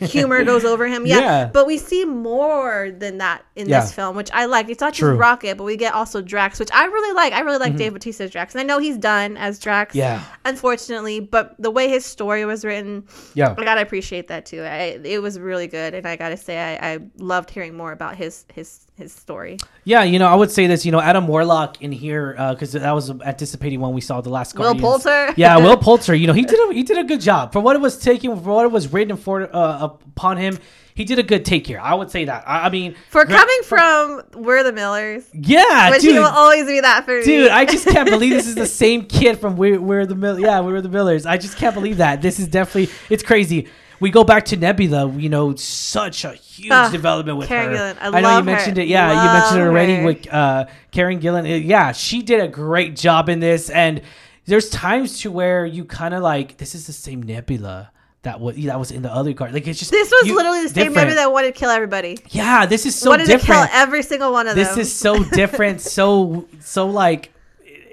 humor 0.00 0.42
goes 0.44 0.64
over 0.64 0.86
him. 0.86 1.06
Yeah, 1.06 1.18
Yeah. 1.18 1.50
but 1.52 1.66
we 1.66 1.78
see 1.78 2.04
more 2.04 2.90
than 2.98 3.18
that 3.18 3.44
in 3.54 3.68
Yeah. 3.68 3.80
this 3.80 3.92
film, 3.92 4.16
which 4.16 4.30
I 4.32 4.46
like. 4.46 4.68
It's 4.68 4.80
not 4.80 4.94
True. 4.94 5.12
just 5.12 5.20
Rocket, 5.20 5.56
but 5.56 5.64
we 5.64 5.76
get 5.76 5.94
also 5.94 6.20
Drax, 6.22 6.58
which 6.58 6.70
I 6.72 6.84
really 6.86 7.14
like. 7.14 7.32
I 7.32 7.40
really 7.40 7.58
like 7.58 7.76
Dave 7.76 7.92
Bautista's 7.92 8.30
Drax, 8.30 8.54
and 8.54 8.60
I 8.60 8.64
know 8.64 8.78
he's 8.78 8.96
done 8.96 9.36
as 9.36 9.58
Drax. 9.58 9.90
Mm-hmm. 9.90 9.98
Yeah. 9.98 10.20
unfortunately, 10.44 11.20
but 11.20 11.54
the 11.58 11.70
way 11.70 11.88
his 11.88 12.04
story 12.04 12.44
was 12.44 12.64
written, 12.64 13.04
Yeah. 13.34 13.54
I 13.56 13.64
gotta 13.64 13.82
appreciate 13.82 14.28
that 14.28 14.46
too. 14.46 14.62
I, 14.62 14.98
it 15.04 15.20
was 15.22 15.38
really 15.38 15.66
good, 15.66 15.94
and 15.94 16.06
I 16.06 16.16
gotta 16.16 16.36
say, 16.36 16.58
I, 16.58 16.92
I 16.94 16.98
loved 17.18 17.50
hearing 17.50 17.76
more 17.76 17.92
about 17.92 18.16
his 18.16 18.44
his 18.52 18.80
his 18.96 19.12
story. 19.12 19.56
Yeah, 19.84 20.04
you 20.04 20.20
know, 20.20 20.28
I 20.28 20.36
would 20.36 20.52
say 20.52 20.68
this. 20.68 20.86
You 20.86 20.92
know, 20.92 21.00
Adam 21.00 21.26
Warlock 21.26 21.82
in 21.82 21.90
here 21.90 22.34
because 22.52 22.72
that 22.72 22.92
was 22.92 23.10
anticipating 23.22 23.80
when 23.80 23.92
we 23.92 24.00
saw 24.00 24.20
the 24.20 24.30
last. 24.30 24.56
Will 24.56 24.74
Poulter? 24.76 25.34
yeah, 25.36 25.56
Will 25.58 25.76
Poulter. 25.86 26.14
You 26.14 26.28
know, 26.28 26.32
he 26.32 26.42
did 26.42 26.70
a, 26.70 26.72
he 26.72 26.82
did 26.84 26.98
a 26.98 27.04
good 27.04 27.20
job 27.20 27.52
for 27.52 27.58
what 27.60 27.74
it 27.74 27.80
was 27.82 27.98
taking, 27.98 28.30
for 28.36 28.54
what 28.54 28.64
it 28.64 28.70
was 28.70 28.92
written 28.92 29.16
for 29.16 29.43
uh, 29.52 29.78
upon 30.06 30.36
him. 30.36 30.58
He 30.96 31.04
did 31.04 31.18
a 31.18 31.24
good 31.24 31.44
take 31.44 31.66
here. 31.66 31.80
I 31.80 31.92
would 31.94 32.08
say 32.10 32.24
that. 32.26 32.44
I, 32.46 32.66
I 32.66 32.70
mean, 32.70 32.94
For 33.10 33.24
gra- 33.24 33.36
coming 33.36 33.62
from 33.64 34.22
We're 34.34 34.62
the 34.62 34.72
Millers, 34.72 35.24
yeah, 35.32 35.90
which 35.90 36.02
dude, 36.02 36.12
he 36.12 36.18
will 36.20 36.26
always 36.26 36.66
be 36.66 36.78
that 36.80 37.04
for 37.04 37.18
me. 37.18 37.24
dude, 37.24 37.50
I 37.50 37.64
just 37.64 37.84
can't 37.88 38.08
believe 38.08 38.30
this 38.30 38.46
is 38.46 38.54
the 38.54 38.66
same 38.84 39.04
kid 39.06 39.40
from 39.40 39.56
We're, 39.56 39.80
We're 39.80 40.06
the 40.06 40.14
Mill. 40.14 40.38
Yeah, 40.38 40.60
We're 40.60 40.80
the 40.80 40.88
Millers. 40.88 41.26
I 41.26 41.36
just 41.36 41.56
can't 41.56 41.74
believe 41.74 41.96
that. 41.96 42.22
This 42.22 42.38
is 42.38 42.46
definitely 42.46 42.94
it's 43.10 43.24
crazy. 43.24 43.66
We 43.98 44.10
go 44.10 44.22
back 44.22 44.44
to 44.46 44.56
Nebula. 44.56 45.10
You 45.10 45.28
know, 45.30 45.56
such 45.56 46.24
a 46.24 46.34
huge 46.34 46.70
Ah, 46.70 46.90
development 46.92 47.38
with 47.38 47.48
Karen 47.48 47.70
her. 47.76 47.94
Gillan. 47.94 48.14
I 48.14 48.20
know 48.20 48.38
you 48.38 48.44
mentioned 48.44 48.76
her. 48.76 48.82
it. 48.84 48.88
Yeah, 48.88 49.08
you 49.10 49.32
mentioned 49.40 49.60
it 49.62 49.66
already 49.66 49.94
her. 49.96 50.04
with 50.04 50.32
uh, 50.32 50.66
Karen 50.92 51.18
Gillan. 51.20 51.42
Uh, 51.44 51.54
Yeah, 51.56 51.90
she 51.90 52.22
did 52.22 52.38
a 52.38 52.46
great 52.48 52.94
job 52.94 53.28
in 53.28 53.40
this, 53.40 53.68
and 53.68 54.00
there's 54.46 54.70
times 54.70 55.20
to 55.22 55.30
where 55.32 55.66
you 55.66 55.84
kind 55.84 56.14
of 56.14 56.22
like 56.22 56.58
this 56.58 56.76
is 56.76 56.86
the 56.86 56.92
same 56.92 57.20
Nebula 57.22 57.90
that 58.24 58.40
was 58.40 58.56
that 58.56 58.78
was 58.78 58.90
in 58.90 59.02
the 59.02 59.12
other 59.12 59.32
card. 59.32 59.52
Like 59.54 59.66
it's 59.68 59.78
just 59.78 59.90
This 59.90 60.10
was 60.10 60.26
you- 60.28 60.36
literally 60.36 60.62
the 60.62 60.68
same 60.68 60.88
different. 60.88 61.08
movie 61.08 61.14
that 61.16 61.32
wanted 61.32 61.54
to 61.54 61.58
kill 61.58 61.70
everybody. 61.70 62.18
Yeah, 62.30 62.66
this 62.66 62.84
is 62.86 62.94
so 62.98 63.16
different. 63.16 63.30
wanted 63.30 63.40
to 63.40 63.46
kill 63.46 63.66
every 63.72 64.02
single 64.02 64.32
one 64.32 64.46
of 64.48 64.54
this 64.56 64.68
them. 64.68 64.76
This 64.78 64.88
is 64.88 64.94
so 64.94 65.22
different. 65.32 65.80
so 65.80 66.46
so 66.60 66.86
like 66.86 67.30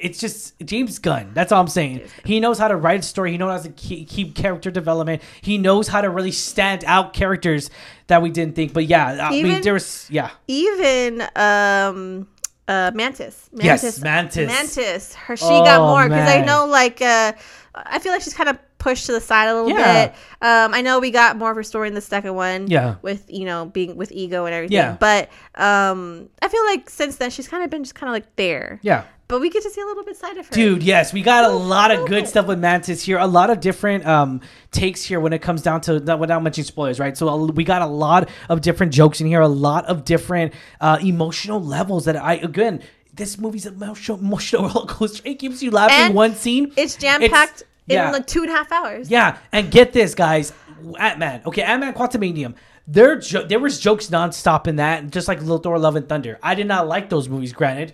it's 0.03 0.19
just 0.19 0.57
James 0.65 0.97
Gunn. 0.97 1.29
That's 1.35 1.51
all 1.51 1.61
I'm 1.61 1.67
saying. 1.67 2.01
He 2.25 2.39
knows 2.39 2.57
how 2.57 2.67
to 2.67 2.75
write 2.75 3.01
a 3.01 3.03
story. 3.03 3.31
He 3.33 3.38
knows 3.38 3.51
how 3.61 3.67
to 3.67 3.69
keep, 3.73 4.09
keep 4.09 4.33
character 4.33 4.71
development. 4.71 5.21
He 5.41 5.59
knows 5.59 5.88
how 5.88 6.01
to 6.01 6.09
really 6.09 6.31
stand 6.31 6.83
out 6.85 7.13
characters 7.13 7.69
that 8.07 8.19
we 8.23 8.31
didn't 8.31 8.55
think. 8.55 8.73
But 8.73 8.85
yeah, 8.88 9.27
I 9.27 9.29
mean, 9.29 9.45
Even- 9.45 9.61
there 9.61 9.73
was 9.73 10.07
yeah. 10.09 10.31
Even 10.47 11.21
um 11.35 12.27
uh 12.67 12.89
Mantis. 12.95 13.50
Yes, 13.53 14.00
Mantis. 14.00 14.47
Mantis. 14.47 15.13
Her 15.13 15.35
she 15.38 15.45
Oh, 15.45 15.63
got 15.65 15.81
more 15.81 16.03
because 16.07 16.29
I 16.29 16.41
know 16.45 16.65
like 16.65 17.00
uh 17.01 17.33
I 17.75 18.00
feel 18.00 18.11
like 18.11 18.21
she's 18.21 18.33
kind 18.33 18.50
of 18.50 18.57
pushed 18.81 19.05
to 19.05 19.11
the 19.11 19.21
side 19.21 19.47
a 19.47 19.53
little 19.53 19.69
Yeah. 19.69 20.07
bit. 20.07 20.15
Um 20.41 20.73
I 20.73 20.81
know 20.81 21.00
we 21.00 21.11
got 21.11 21.38
more 21.38 21.51
of 21.51 21.55
her 21.55 21.63
story 21.63 21.88
in 21.88 21.93
the 21.93 22.01
second 22.01 22.33
one. 22.35 22.67
Yeah. 22.67 22.95
With 23.01 23.23
you 23.29 23.45
know 23.45 23.65
being 23.65 23.95
with 23.95 24.11
ego 24.11 24.45
and 24.45 24.53
everything. 24.55 24.75
Yeah. 24.75 24.97
But 25.00 25.29
um 25.55 26.29
I 26.41 26.47
feel 26.47 26.65
like 26.65 26.89
since 26.89 27.17
then 27.17 27.29
she's 27.29 27.47
kind 27.47 27.63
of 27.63 27.69
been 27.69 27.83
just 27.83 27.95
kind 27.95 28.09
of 28.09 28.13
like 28.13 28.35
there. 28.35 28.79
Yeah. 28.81 29.03
But 29.27 29.39
we 29.39 29.50
get 29.50 29.63
to 29.63 29.69
see 29.69 29.79
a 29.79 29.85
little 29.85 30.03
bit 30.03 30.17
side 30.17 30.38
of 30.38 30.45
her. 30.47 30.53
Dude, 30.53 30.83
yes, 30.83 31.13
we 31.13 31.21
got 31.21 31.45
a 31.45 31.53
lot 31.53 31.89
of 31.89 32.05
good 32.05 32.27
stuff 32.27 32.47
with 32.47 32.59
Mantis 32.59 33.01
here. 33.01 33.17
A 33.17 33.25
lot 33.27 33.50
of 33.50 33.61
different 33.61 34.05
um, 34.05 34.41
takes 34.71 35.03
here 35.05 35.21
when 35.21 35.31
it 35.31 35.41
comes 35.41 35.61
down 35.61 35.79
to 35.81 36.01
not 36.01 36.19
without 36.19 36.43
mentioning 36.43 36.65
spoilers, 36.65 37.00
right? 37.00 37.15
So 37.15 37.45
we 37.45 37.63
got 37.63 37.81
a 37.81 37.85
lot 37.85 38.27
of 38.50 38.59
different 38.59 38.91
jokes 38.91 39.21
in 39.21 39.27
here, 39.27 39.39
a 39.39 39.47
lot 39.47 39.85
of 39.85 40.03
different 40.03 40.53
uh, 40.81 40.97
emotional 41.01 41.63
levels 41.63 42.03
that 42.05 42.17
I 42.17 42.33
again. 42.43 42.81
This 43.13 43.38
movie's 43.38 43.65
emotional, 43.65 44.17
emotional 44.19 44.63
roller 44.67 44.85
coaster. 44.88 45.21
It 45.25 45.35
keeps 45.35 45.63
you 45.63 45.71
laughing 45.71 45.97
And 45.97 46.13
one 46.13 46.35
scene. 46.35 46.73
It's 46.75 46.95
jam 46.97 47.21
packed 47.29 47.63
in 47.88 47.95
yeah. 47.95 48.11
like 48.11 48.27
two 48.27 48.41
and 48.41 48.50
a 48.51 48.53
half 48.53 48.71
hours. 48.71 49.09
Yeah, 49.09 49.38
and 49.51 49.71
get 49.71 49.93
this, 49.93 50.15
guys. 50.15 50.53
Ant 51.00 51.19
Man. 51.19 51.41
Okay, 51.45 51.61
Ant 51.61 51.81
Man 51.81 51.93
Quantumania. 51.93 52.53
There, 52.88 53.19
jo- 53.19 53.45
there 53.45 53.59
was 53.59 53.79
jokes 53.79 54.07
nonstop 54.07 54.67
in 54.67 54.77
that, 54.77 55.11
just 55.11 55.27
like 55.27 55.39
Little 55.39 55.59
Thor, 55.59 55.77
Love 55.77 55.95
and 55.95 56.09
Thunder. 56.09 56.39
I 56.41 56.55
did 56.55 56.67
not 56.67 56.88
like 56.88 57.09
those 57.09 57.29
movies, 57.29 57.53
granted, 57.53 57.93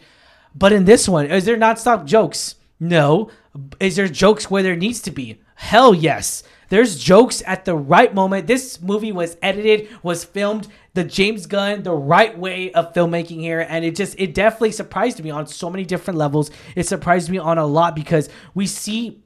but 0.55 0.71
in 0.71 0.85
this 0.85 1.07
one, 1.07 1.27
is 1.27 1.45
there 1.45 1.57
nonstop 1.57 2.05
jokes? 2.05 2.55
No. 2.79 3.29
Is 3.79 3.95
there 3.95 4.07
jokes 4.07 4.49
where 4.49 4.63
there 4.63 4.75
needs 4.75 5.01
to 5.01 5.11
be? 5.11 5.41
Hell 5.55 5.93
yes. 5.93 6.43
There's 6.69 7.01
jokes 7.01 7.41
at 7.45 7.65
the 7.65 7.75
right 7.75 8.13
moment. 8.13 8.47
This 8.47 8.81
movie 8.81 9.11
was 9.11 9.37
edited, 9.41 9.87
was 10.03 10.23
filmed 10.23 10.67
the 10.93 11.03
James 11.03 11.45
Gunn, 11.45 11.83
the 11.83 11.93
right 11.93 12.37
way 12.37 12.71
of 12.73 12.93
filmmaking 12.93 13.39
here, 13.39 13.61
and 13.61 13.85
it 13.85 13.95
just 13.95 14.19
it 14.19 14.33
definitely 14.33 14.73
surprised 14.73 15.23
me 15.23 15.29
on 15.29 15.47
so 15.47 15.69
many 15.69 15.85
different 15.85 16.17
levels. 16.17 16.51
It 16.75 16.87
surprised 16.87 17.29
me 17.29 17.37
on 17.37 17.57
a 17.57 17.65
lot 17.65 17.95
because 17.95 18.29
we 18.53 18.67
see 18.67 19.23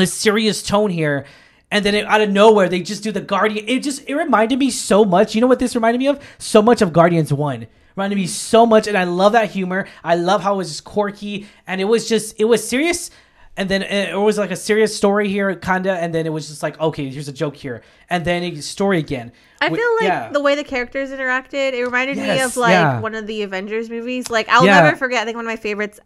the 0.00 0.06
serious 0.06 0.62
tone 0.62 0.90
here 0.90 1.24
and 1.70 1.84
then 1.84 1.94
it, 1.94 2.06
out 2.06 2.20
of 2.20 2.30
nowhere 2.30 2.68
they 2.68 2.80
just 2.80 3.02
do 3.02 3.12
the 3.12 3.20
guardian 3.20 3.64
it 3.68 3.82
just 3.82 4.02
it 4.08 4.14
reminded 4.14 4.58
me 4.58 4.70
so 4.70 5.04
much 5.04 5.34
you 5.34 5.40
know 5.40 5.46
what 5.46 5.58
this 5.58 5.74
reminded 5.74 5.98
me 5.98 6.08
of 6.08 6.20
so 6.38 6.60
much 6.62 6.82
of 6.82 6.92
guardians 6.92 7.32
1 7.32 7.66
reminded 7.96 8.16
me 8.16 8.26
so 8.26 8.66
much 8.66 8.86
and 8.86 8.96
i 8.96 9.04
love 9.04 9.32
that 9.32 9.50
humor 9.50 9.86
i 10.02 10.14
love 10.14 10.42
how 10.42 10.54
it 10.54 10.58
was 10.58 10.68
just 10.68 10.84
quirky 10.84 11.46
and 11.66 11.80
it 11.80 11.84
was 11.84 12.08
just 12.08 12.34
it 12.38 12.44
was 12.44 12.66
serious 12.66 13.10
and 13.56 13.68
then 13.68 13.82
eh, 13.82 14.10
it 14.10 14.16
was 14.16 14.38
like 14.38 14.50
a 14.50 14.56
serious 14.56 14.96
story 14.96 15.28
here 15.28 15.54
kinda 15.54 15.92
and 15.92 16.14
then 16.14 16.26
it 16.26 16.30
was 16.30 16.48
just 16.48 16.62
like 16.62 16.80
okay 16.80 17.08
here's 17.08 17.28
a 17.28 17.32
joke 17.32 17.56
here 17.56 17.82
and 18.08 18.24
then 18.24 18.42
a 18.42 18.60
story 18.60 18.98
again 18.98 19.32
I 19.62 19.68
feel 19.68 19.94
like 19.96 20.04
yeah. 20.04 20.30
the 20.30 20.40
way 20.40 20.54
the 20.54 20.64
characters 20.64 21.10
interacted, 21.10 21.74
it 21.74 21.84
reminded 21.84 22.16
me 22.16 22.40
of 22.40 22.56
like 22.56 22.70
yeah. 22.70 22.98
one 23.00 23.14
of 23.14 23.26
the 23.26 23.42
Avengers 23.42 23.90
movies. 23.90 24.30
Like 24.30 24.48
I'll 24.48 24.64
Yeah. 24.64 24.80
never 24.80 24.96
forget. 24.96 25.20
I 25.20 25.24
think 25.26 25.36
one 25.36 25.44
of 25.44 25.50
my 25.50 25.56
favorites 25.56 26.00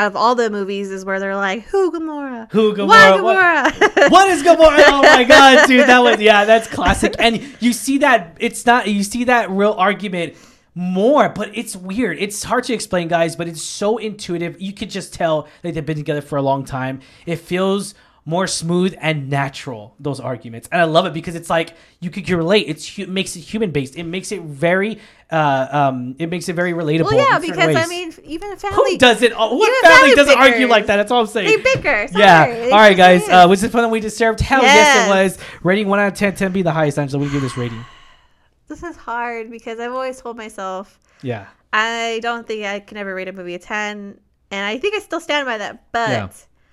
out 0.00 0.06
of 0.06 0.16
all 0.16 0.34
the 0.34 0.48
movies 0.48 0.90
is 0.90 1.04
where 1.04 1.20
they're 1.20 1.36
like, 1.36 1.64
"Who 1.64 1.92
Gamora? 1.92 2.50
Who 2.52 2.70
Why 2.86 3.12
Gamora? 3.12 3.22
What- 3.22 3.74
Gamora?" 3.74 4.10
what 4.10 4.28
is 4.30 4.42
Gamora? 4.42 4.82
Oh 4.86 5.02
my 5.02 5.24
god, 5.28 5.66
dude, 5.66 5.86
that 5.86 5.98
was 5.98 6.20
yeah, 6.20 6.46
that's 6.46 6.66
classic. 6.66 7.14
And 7.18 7.42
you 7.60 7.74
see 7.74 7.98
that 7.98 8.36
it's 8.40 8.64
not 8.64 8.88
you 8.88 9.02
see 9.02 9.24
that 9.24 9.50
real 9.50 9.74
argument 9.76 10.36
more, 10.74 11.28
but 11.28 11.50
it's 11.54 11.76
weird. 11.76 12.18
It's 12.18 12.42
hard 12.42 12.64
to 12.64 12.72
explain, 12.72 13.08
guys, 13.08 13.36
but 13.36 13.46
it's 13.46 13.60
so 13.62 13.98
intuitive. 13.98 14.58
You 14.60 14.72
could 14.72 14.88
just 14.88 15.12
tell 15.12 15.48
that 15.62 15.74
they've 15.74 15.84
been 15.84 15.96
together 15.98 16.22
for 16.22 16.38
a 16.38 16.42
long 16.42 16.64
time. 16.64 17.00
It 17.26 17.36
feels 17.36 17.94
more 18.24 18.46
smooth 18.46 18.94
and 19.00 19.30
natural 19.30 19.94
those 19.98 20.20
arguments 20.20 20.68
and 20.70 20.80
i 20.80 20.84
love 20.84 21.06
it 21.06 21.12
because 21.12 21.34
it's 21.34 21.50
like 21.50 21.74
you 22.00 22.10
could 22.10 22.28
relate 22.28 22.66
it's 22.68 22.96
hu- 22.96 23.06
makes 23.06 23.34
it 23.34 23.40
human 23.40 23.70
based 23.70 23.96
it 23.96 24.04
makes 24.04 24.30
it 24.30 24.42
very 24.42 24.98
uh 25.30 25.66
um 25.70 26.14
it 26.18 26.28
makes 26.28 26.48
it 26.48 26.54
very 26.54 26.72
relatable 26.72 27.04
well, 27.04 27.16
yeah, 27.16 27.38
because 27.38 27.76
I 27.76 27.86
mean, 27.86 28.12
even 28.24 28.52
a 28.52 28.56
family 28.56 28.92
who 28.92 28.98
does 28.98 29.22
it 29.22 29.32
oh, 29.34 29.56
what 29.56 29.82
family 29.84 29.96
family 29.96 30.14
doesn't 30.16 30.38
argue 30.38 30.66
like 30.66 30.86
that 30.86 30.96
that's 30.96 31.10
all 31.10 31.20
i'm 31.20 31.26
saying 31.26 31.46
they 31.46 31.56
bicker. 31.56 32.08
Sorry. 32.08 32.22
yeah. 32.22 32.46
They 32.46 32.70
All 32.70 32.78
right, 32.78 32.96
guys. 32.96 33.22
is. 33.22 33.28
Uh, 33.28 33.46
was 33.48 33.62
it 33.62 33.70
fun 33.70 33.82
that 33.82 33.88
we 33.88 34.00
deserved? 34.00 34.40
Hell 34.40 34.62
yes. 34.62 34.74
Yes. 34.74 35.06
it 35.06 35.10
was. 35.10 35.46
Rating 35.62 35.88
one 35.88 35.98
out 35.98 36.08
of 36.08 36.14
10. 36.14 36.34
10 36.34 36.52
be 36.52 36.62
the 36.62 36.72
highest. 36.72 36.98
What 36.98 37.10
do 37.10 37.18
you 37.18 37.30
give 37.30 37.42
this 37.42 37.56
rating? 37.56 37.84
this 38.68 38.82
is 38.82 38.96
hard 38.96 39.50
because 39.50 39.80
I've 39.80 39.92
always 39.92 40.20
told 40.20 40.36
myself 40.36 40.98
Yeah. 41.22 41.46
I 41.72 42.20
don't 42.22 42.46
think 42.46 42.64
I 42.64 42.80
can 42.80 42.96
ever 42.96 43.14
rate 43.14 43.28
a 43.28 43.32
movie 43.32 43.54
a 43.54 43.58
ten, 43.58 44.18
and 44.50 44.66
I 44.66 44.78
think 44.78 44.94
I 44.94 44.98
still 44.98 45.20
stand 45.20 45.46
by 45.46 45.58
that. 45.58 45.92
But 45.92 46.08
Yeah. 46.10 46.28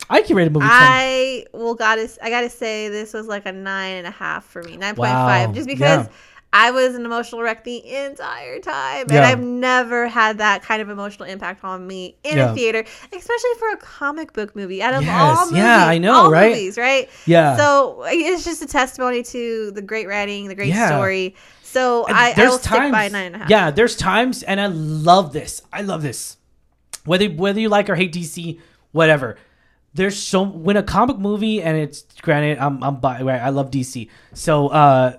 I 0.09 0.21
can 0.21 0.35
rate 0.35 0.47
a 0.47 0.49
movie 0.49 0.65
10. 0.65 0.69
I 0.71 1.45
will 1.53 1.75
gotta 1.75 2.09
I 2.21 2.29
gotta 2.29 2.49
say 2.49 2.89
this 2.89 3.13
was 3.13 3.27
like 3.27 3.45
a 3.45 3.51
nine 3.51 3.97
and 3.97 4.07
a 4.07 4.11
half 4.11 4.45
for 4.45 4.63
me, 4.63 4.77
nine 4.77 4.95
point 4.95 5.11
five, 5.11 5.49
Wow. 5.49 5.53
just 5.53 5.67
because 5.67 6.05
Yeah. 6.05 6.11
I 6.53 6.71
was 6.71 6.95
an 6.95 7.03
emotional 7.05 7.41
wreck 7.41 7.65
the 7.65 7.85
entire 7.93 8.59
time, 8.59 9.01
and 9.01 9.11
Yeah. 9.11 9.27
I've 9.27 9.41
never 9.41 10.07
had 10.07 10.37
that 10.37 10.63
kind 10.63 10.81
of 10.81 10.89
emotional 10.89 11.27
impact 11.27 11.61
on 11.65 11.85
me 11.85 12.15
in 12.23 12.37
Yeah. 12.37 12.51
a 12.51 12.55
theater, 12.55 12.85
especially 13.11 13.49
for 13.59 13.69
a 13.71 13.77
comic 13.77 14.31
book 14.31 14.55
movie. 14.55 14.81
Out 14.81 14.93
of 14.93 15.03
Yes. 15.03 15.37
all 15.37 15.45
movies, 15.47 15.57
Yeah, 15.59 15.85
I 15.85 15.97
know, 15.97 16.13
all 16.13 16.31
right? 16.31 16.51
Movies, 16.51 16.77
right? 16.77 17.09
Yeah. 17.25 17.57
So 17.57 18.03
it's 18.07 18.45
just 18.45 18.61
a 18.61 18.65
testimony 18.65 19.23
to 19.23 19.71
the 19.71 19.81
great 19.81 20.07
writing, 20.07 20.47
the 20.47 20.55
great 20.55 20.69
Yeah. 20.69 20.87
story. 20.87 21.35
So 21.63 22.05
And 22.05 22.15
I, 22.15 22.31
I 22.37 22.47
will 22.47 22.57
stick 22.57 22.71
by 22.71 23.09
nine 23.09 23.25
and 23.27 23.35
a 23.35 23.39
half. 23.39 23.49
Yeah, 23.49 23.69
there's 23.71 23.97
times, 23.97 24.41
and 24.41 24.61
I 24.61 24.67
love 24.67 25.33
this. 25.33 25.61
I 25.73 25.81
love 25.81 26.01
this. 26.01 26.37
Whether 27.03 27.25
whether 27.27 27.59
you 27.59 27.67
like 27.67 27.89
or 27.89 27.95
hate 27.95 28.13
DC, 28.13 28.57
whatever. 28.93 29.35
There's 29.97 30.17
so 30.17 30.43
when 30.43 30.77
a 30.77 30.83
comic 30.83 31.17
movie, 31.17 31.61
and 31.61 31.75
it's 31.75 32.05
granted, 32.21 32.59
I'm 32.59 32.83
I'm 32.83 32.97
bi- 32.97 33.23
right. 33.23 33.41
I 33.41 33.49
love 33.49 33.71
DC, 33.71 34.09
so 34.33 34.67
uh, 34.67 35.17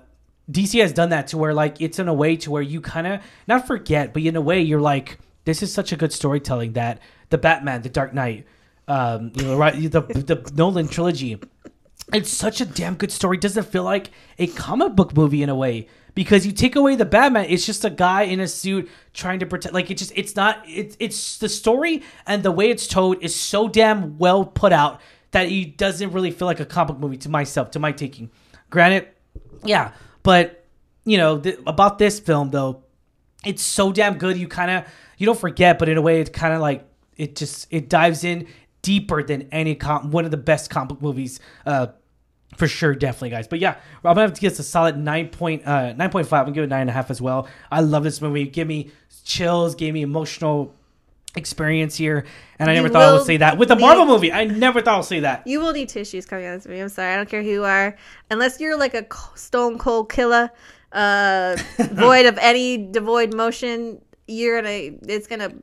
DC 0.49 0.79
has 0.81 0.93
done 0.93 1.09
that 1.09 1.27
to 1.27 1.37
where 1.37 1.53
like 1.53 1.81
it's 1.81 1.99
in 1.99 2.07
a 2.07 2.13
way 2.13 2.37
to 2.37 2.49
where 2.49 2.61
you 2.61 2.79
kind 2.79 3.05
of 3.05 3.21
not 3.45 3.67
forget, 3.67 4.13
but 4.13 4.23
in 4.23 4.37
a 4.37 4.41
way 4.41 4.61
you're 4.61 4.79
like, 4.79 5.19
this 5.43 5.61
is 5.61 5.73
such 5.73 5.91
a 5.91 5.97
good 5.97 6.13
storytelling 6.13 6.73
that 6.73 7.01
the 7.29 7.37
Batman, 7.37 7.81
the 7.81 7.89
Dark 7.89 8.13
Knight, 8.13 8.45
um, 8.87 9.33
you 9.35 9.43
know, 9.43 9.57
right, 9.57 9.75
the 9.75 10.01
the 10.01 10.51
Nolan 10.55 10.87
trilogy 10.87 11.39
it's 12.13 12.31
such 12.31 12.61
a 12.61 12.65
damn 12.65 12.95
good 12.95 13.11
story. 13.11 13.37
It 13.37 13.41
doesn't 13.41 13.67
feel 13.67 13.83
like 13.83 14.11
a 14.37 14.47
comic 14.47 14.95
book 14.95 15.15
movie 15.15 15.43
in 15.43 15.49
a 15.49 15.55
way 15.55 15.87
because 16.15 16.45
you 16.45 16.51
take 16.51 16.75
away 16.75 16.95
the 16.95 17.05
Batman, 17.05 17.45
it's 17.49 17.65
just 17.65 17.85
a 17.85 17.89
guy 17.89 18.23
in 18.23 18.39
a 18.39 18.47
suit 18.47 18.89
trying 19.13 19.39
to 19.39 19.45
protect. 19.45 19.73
Like 19.73 19.89
it 19.91 19.97
just, 19.97 20.11
it's 20.15 20.35
not. 20.35 20.61
It's 20.65 20.97
it's 20.99 21.37
the 21.37 21.49
story 21.49 22.03
and 22.25 22.43
the 22.43 22.51
way 22.51 22.69
it's 22.69 22.87
told 22.87 23.23
is 23.23 23.35
so 23.35 23.67
damn 23.67 24.17
well 24.17 24.43
put 24.45 24.73
out 24.73 25.01
that 25.31 25.51
it 25.51 25.77
doesn't 25.77 26.11
really 26.11 26.31
feel 26.31 26.47
like 26.47 26.59
a 26.59 26.65
comic 26.65 26.97
movie 26.97 27.17
to 27.17 27.29
myself, 27.29 27.71
to 27.71 27.79
my 27.79 27.91
taking. 27.91 28.31
Granted, 28.69 29.07
yeah, 29.63 29.93
but 30.23 30.65
you 31.05 31.17
know 31.17 31.39
th- 31.39 31.59
about 31.65 31.99
this 31.99 32.19
film 32.19 32.49
though, 32.49 32.83
it's 33.45 33.61
so 33.61 33.91
damn 33.91 34.17
good. 34.17 34.37
You 34.37 34.47
kind 34.47 34.71
of 34.71 34.85
you 35.17 35.25
don't 35.25 35.39
forget, 35.39 35.79
but 35.79 35.89
in 35.89 35.97
a 35.97 36.01
way, 36.01 36.21
it's 36.21 36.31
kind 36.31 36.53
of 36.53 36.61
like 36.61 36.85
it 37.15 37.35
just 37.35 37.67
it 37.69 37.89
dives 37.89 38.23
in 38.23 38.47
deeper 38.81 39.23
than 39.23 39.47
any 39.51 39.75
com- 39.75 40.11
one 40.11 40.25
of 40.25 40.31
the 40.31 40.37
best 40.37 40.69
comic 40.69 40.89
book 40.89 41.01
movies. 41.01 41.39
Uh, 41.65 41.87
for 42.57 42.67
sure, 42.67 42.95
definitely, 42.95 43.29
guys. 43.29 43.47
But 43.47 43.59
yeah, 43.59 43.75
I'm 43.97 44.15
gonna 44.15 44.21
have 44.21 44.33
to 44.33 44.41
give 44.41 44.51
this 44.51 44.59
a 44.59 44.63
solid 44.63 44.97
nine 44.97 45.29
point 45.29 45.65
uh 45.67 45.93
nine 45.93 46.09
point 46.09 46.27
five. 46.27 46.39
I'm 46.39 46.45
gonna 46.45 46.55
give 46.55 46.63
it 46.63 46.69
nine 46.69 46.81
and 46.81 46.89
a 46.89 46.93
half 46.93 47.11
as 47.11 47.21
well. 47.21 47.47
I 47.71 47.81
love 47.81 48.03
this 48.03 48.21
movie. 48.21 48.45
Give 48.45 48.67
me 48.67 48.91
chills. 49.23 49.75
Gave 49.75 49.93
me 49.93 50.01
emotional 50.01 50.73
experience 51.35 51.95
here, 51.95 52.25
and 52.57 52.69
I 52.69 52.73
You 52.73 52.81
never 52.81 52.89
thought 52.91 53.03
I 53.03 53.13
would 53.13 53.25
say 53.25 53.37
that 53.37 53.57
with 53.57 53.69
a 53.71 53.75
Marvel 53.75 54.05
movie. 54.05 54.31
I 54.31 54.45
never 54.45 54.81
thought 54.81 54.95
I 54.95 54.97
would 54.97 55.05
say 55.05 55.19
that. 55.21 55.45
You 55.45 55.59
will 55.59 55.73
need 55.73 55.89
tissues 55.89 56.25
coming 56.25 56.45
out 56.45 56.55
of 56.55 56.63
this 56.63 56.69
movie. 56.69 56.81
I'm 56.81 56.89
sorry. 56.89 57.13
I 57.13 57.17
don't 57.17 57.29
care 57.29 57.43
who 57.43 57.49
you 57.49 57.65
are. 57.65 57.95
Unless 58.31 58.59
you're 58.59 58.77
like 58.77 58.95
a 58.95 59.05
stone 59.35 59.77
cold 59.77 60.11
killer, 60.11 60.49
uh, 60.91 61.55
void 61.77 62.25
of 62.25 62.37
any 62.39 62.77
devoid 62.77 63.35
motion, 63.35 64.01
you're 64.27 64.61
gonna 64.61 64.97
it's 65.07 65.27
gonna 65.27 65.53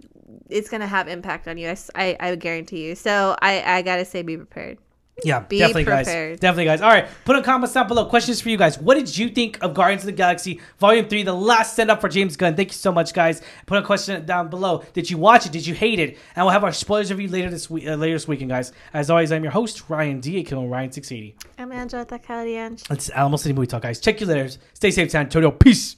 it's 0.50 0.68
gonna 0.68 0.86
have 0.86 1.08
impact 1.08 1.48
on 1.48 1.58
you. 1.58 1.74
I 1.94 2.16
I 2.20 2.34
guarantee 2.36 2.84
you. 2.86 2.94
So 2.94 3.36
I 3.40 3.62
I 3.78 3.82
gotta 3.82 4.04
say, 4.04 4.22
be 4.22 4.36
prepared. 4.36 4.78
Yeah, 5.24 5.40
Be 5.40 5.60
definitely, 5.60 5.84
guys. 5.84 6.04
prepared. 6.04 6.40
Definitely, 6.40 6.64
guys. 6.66 6.82
All 6.82 6.90
right, 6.90 7.08
put 7.24 7.36
in 7.36 7.42
comments 7.42 7.72
down 7.72 7.88
below. 7.88 8.04
Questions 8.04 8.38
for 8.42 8.50
you 8.50 8.58
guys. 8.58 8.78
What 8.78 8.96
did 8.96 9.16
you 9.16 9.30
think 9.30 9.56
of 9.62 9.72
Guardians 9.72 10.02
of 10.02 10.06
the 10.08 10.12
Galaxy 10.12 10.60
Volume 10.78 11.08
Three, 11.08 11.22
the 11.22 11.32
last 11.32 11.74
send 11.74 11.90
up 11.90 12.02
for 12.02 12.10
James 12.10 12.36
Gunn? 12.36 12.54
Thank 12.54 12.68
you 12.68 12.74
so 12.74 12.92
much, 12.92 13.14
guys. 13.14 13.40
Put 13.64 13.78
a 13.78 13.82
question 13.82 14.26
down 14.26 14.50
below. 14.50 14.84
Did 14.92 15.08
you 15.10 15.16
watch 15.16 15.46
it? 15.46 15.52
Did 15.52 15.66
you 15.66 15.74
hate 15.74 15.98
it? 16.00 16.18
And 16.34 16.44
we'll 16.44 16.52
have 16.52 16.64
our 16.64 16.72
spoilers 16.72 17.10
review 17.10 17.28
later 17.28 17.48
this 17.48 17.70
week. 17.70 17.86
Uh, 17.86 17.94
later 17.94 18.14
this 18.16 18.28
weekend, 18.28 18.50
guys. 18.50 18.72
As 18.92 19.08
always, 19.08 19.32
I'm 19.32 19.42
your 19.42 19.52
host 19.52 19.88
Ryan 19.88 20.20
D. 20.20 20.36
aka 20.36 20.58
Ryan 20.66 20.92
six 20.92 21.10
eighty. 21.10 21.34
I'm 21.56 21.72
Angela 21.72 22.04
Takalian. 22.04 22.84
It's 22.90 23.08
Alamo 23.08 23.38
City 23.38 23.54
Movie 23.54 23.68
Talk, 23.68 23.84
guys. 23.84 23.98
Check 24.00 24.20
you 24.20 24.26
later. 24.26 24.50
Stay 24.74 24.90
safe, 24.90 25.10
San 25.10 25.22
Antonio. 25.22 25.50
Peace. 25.50 25.96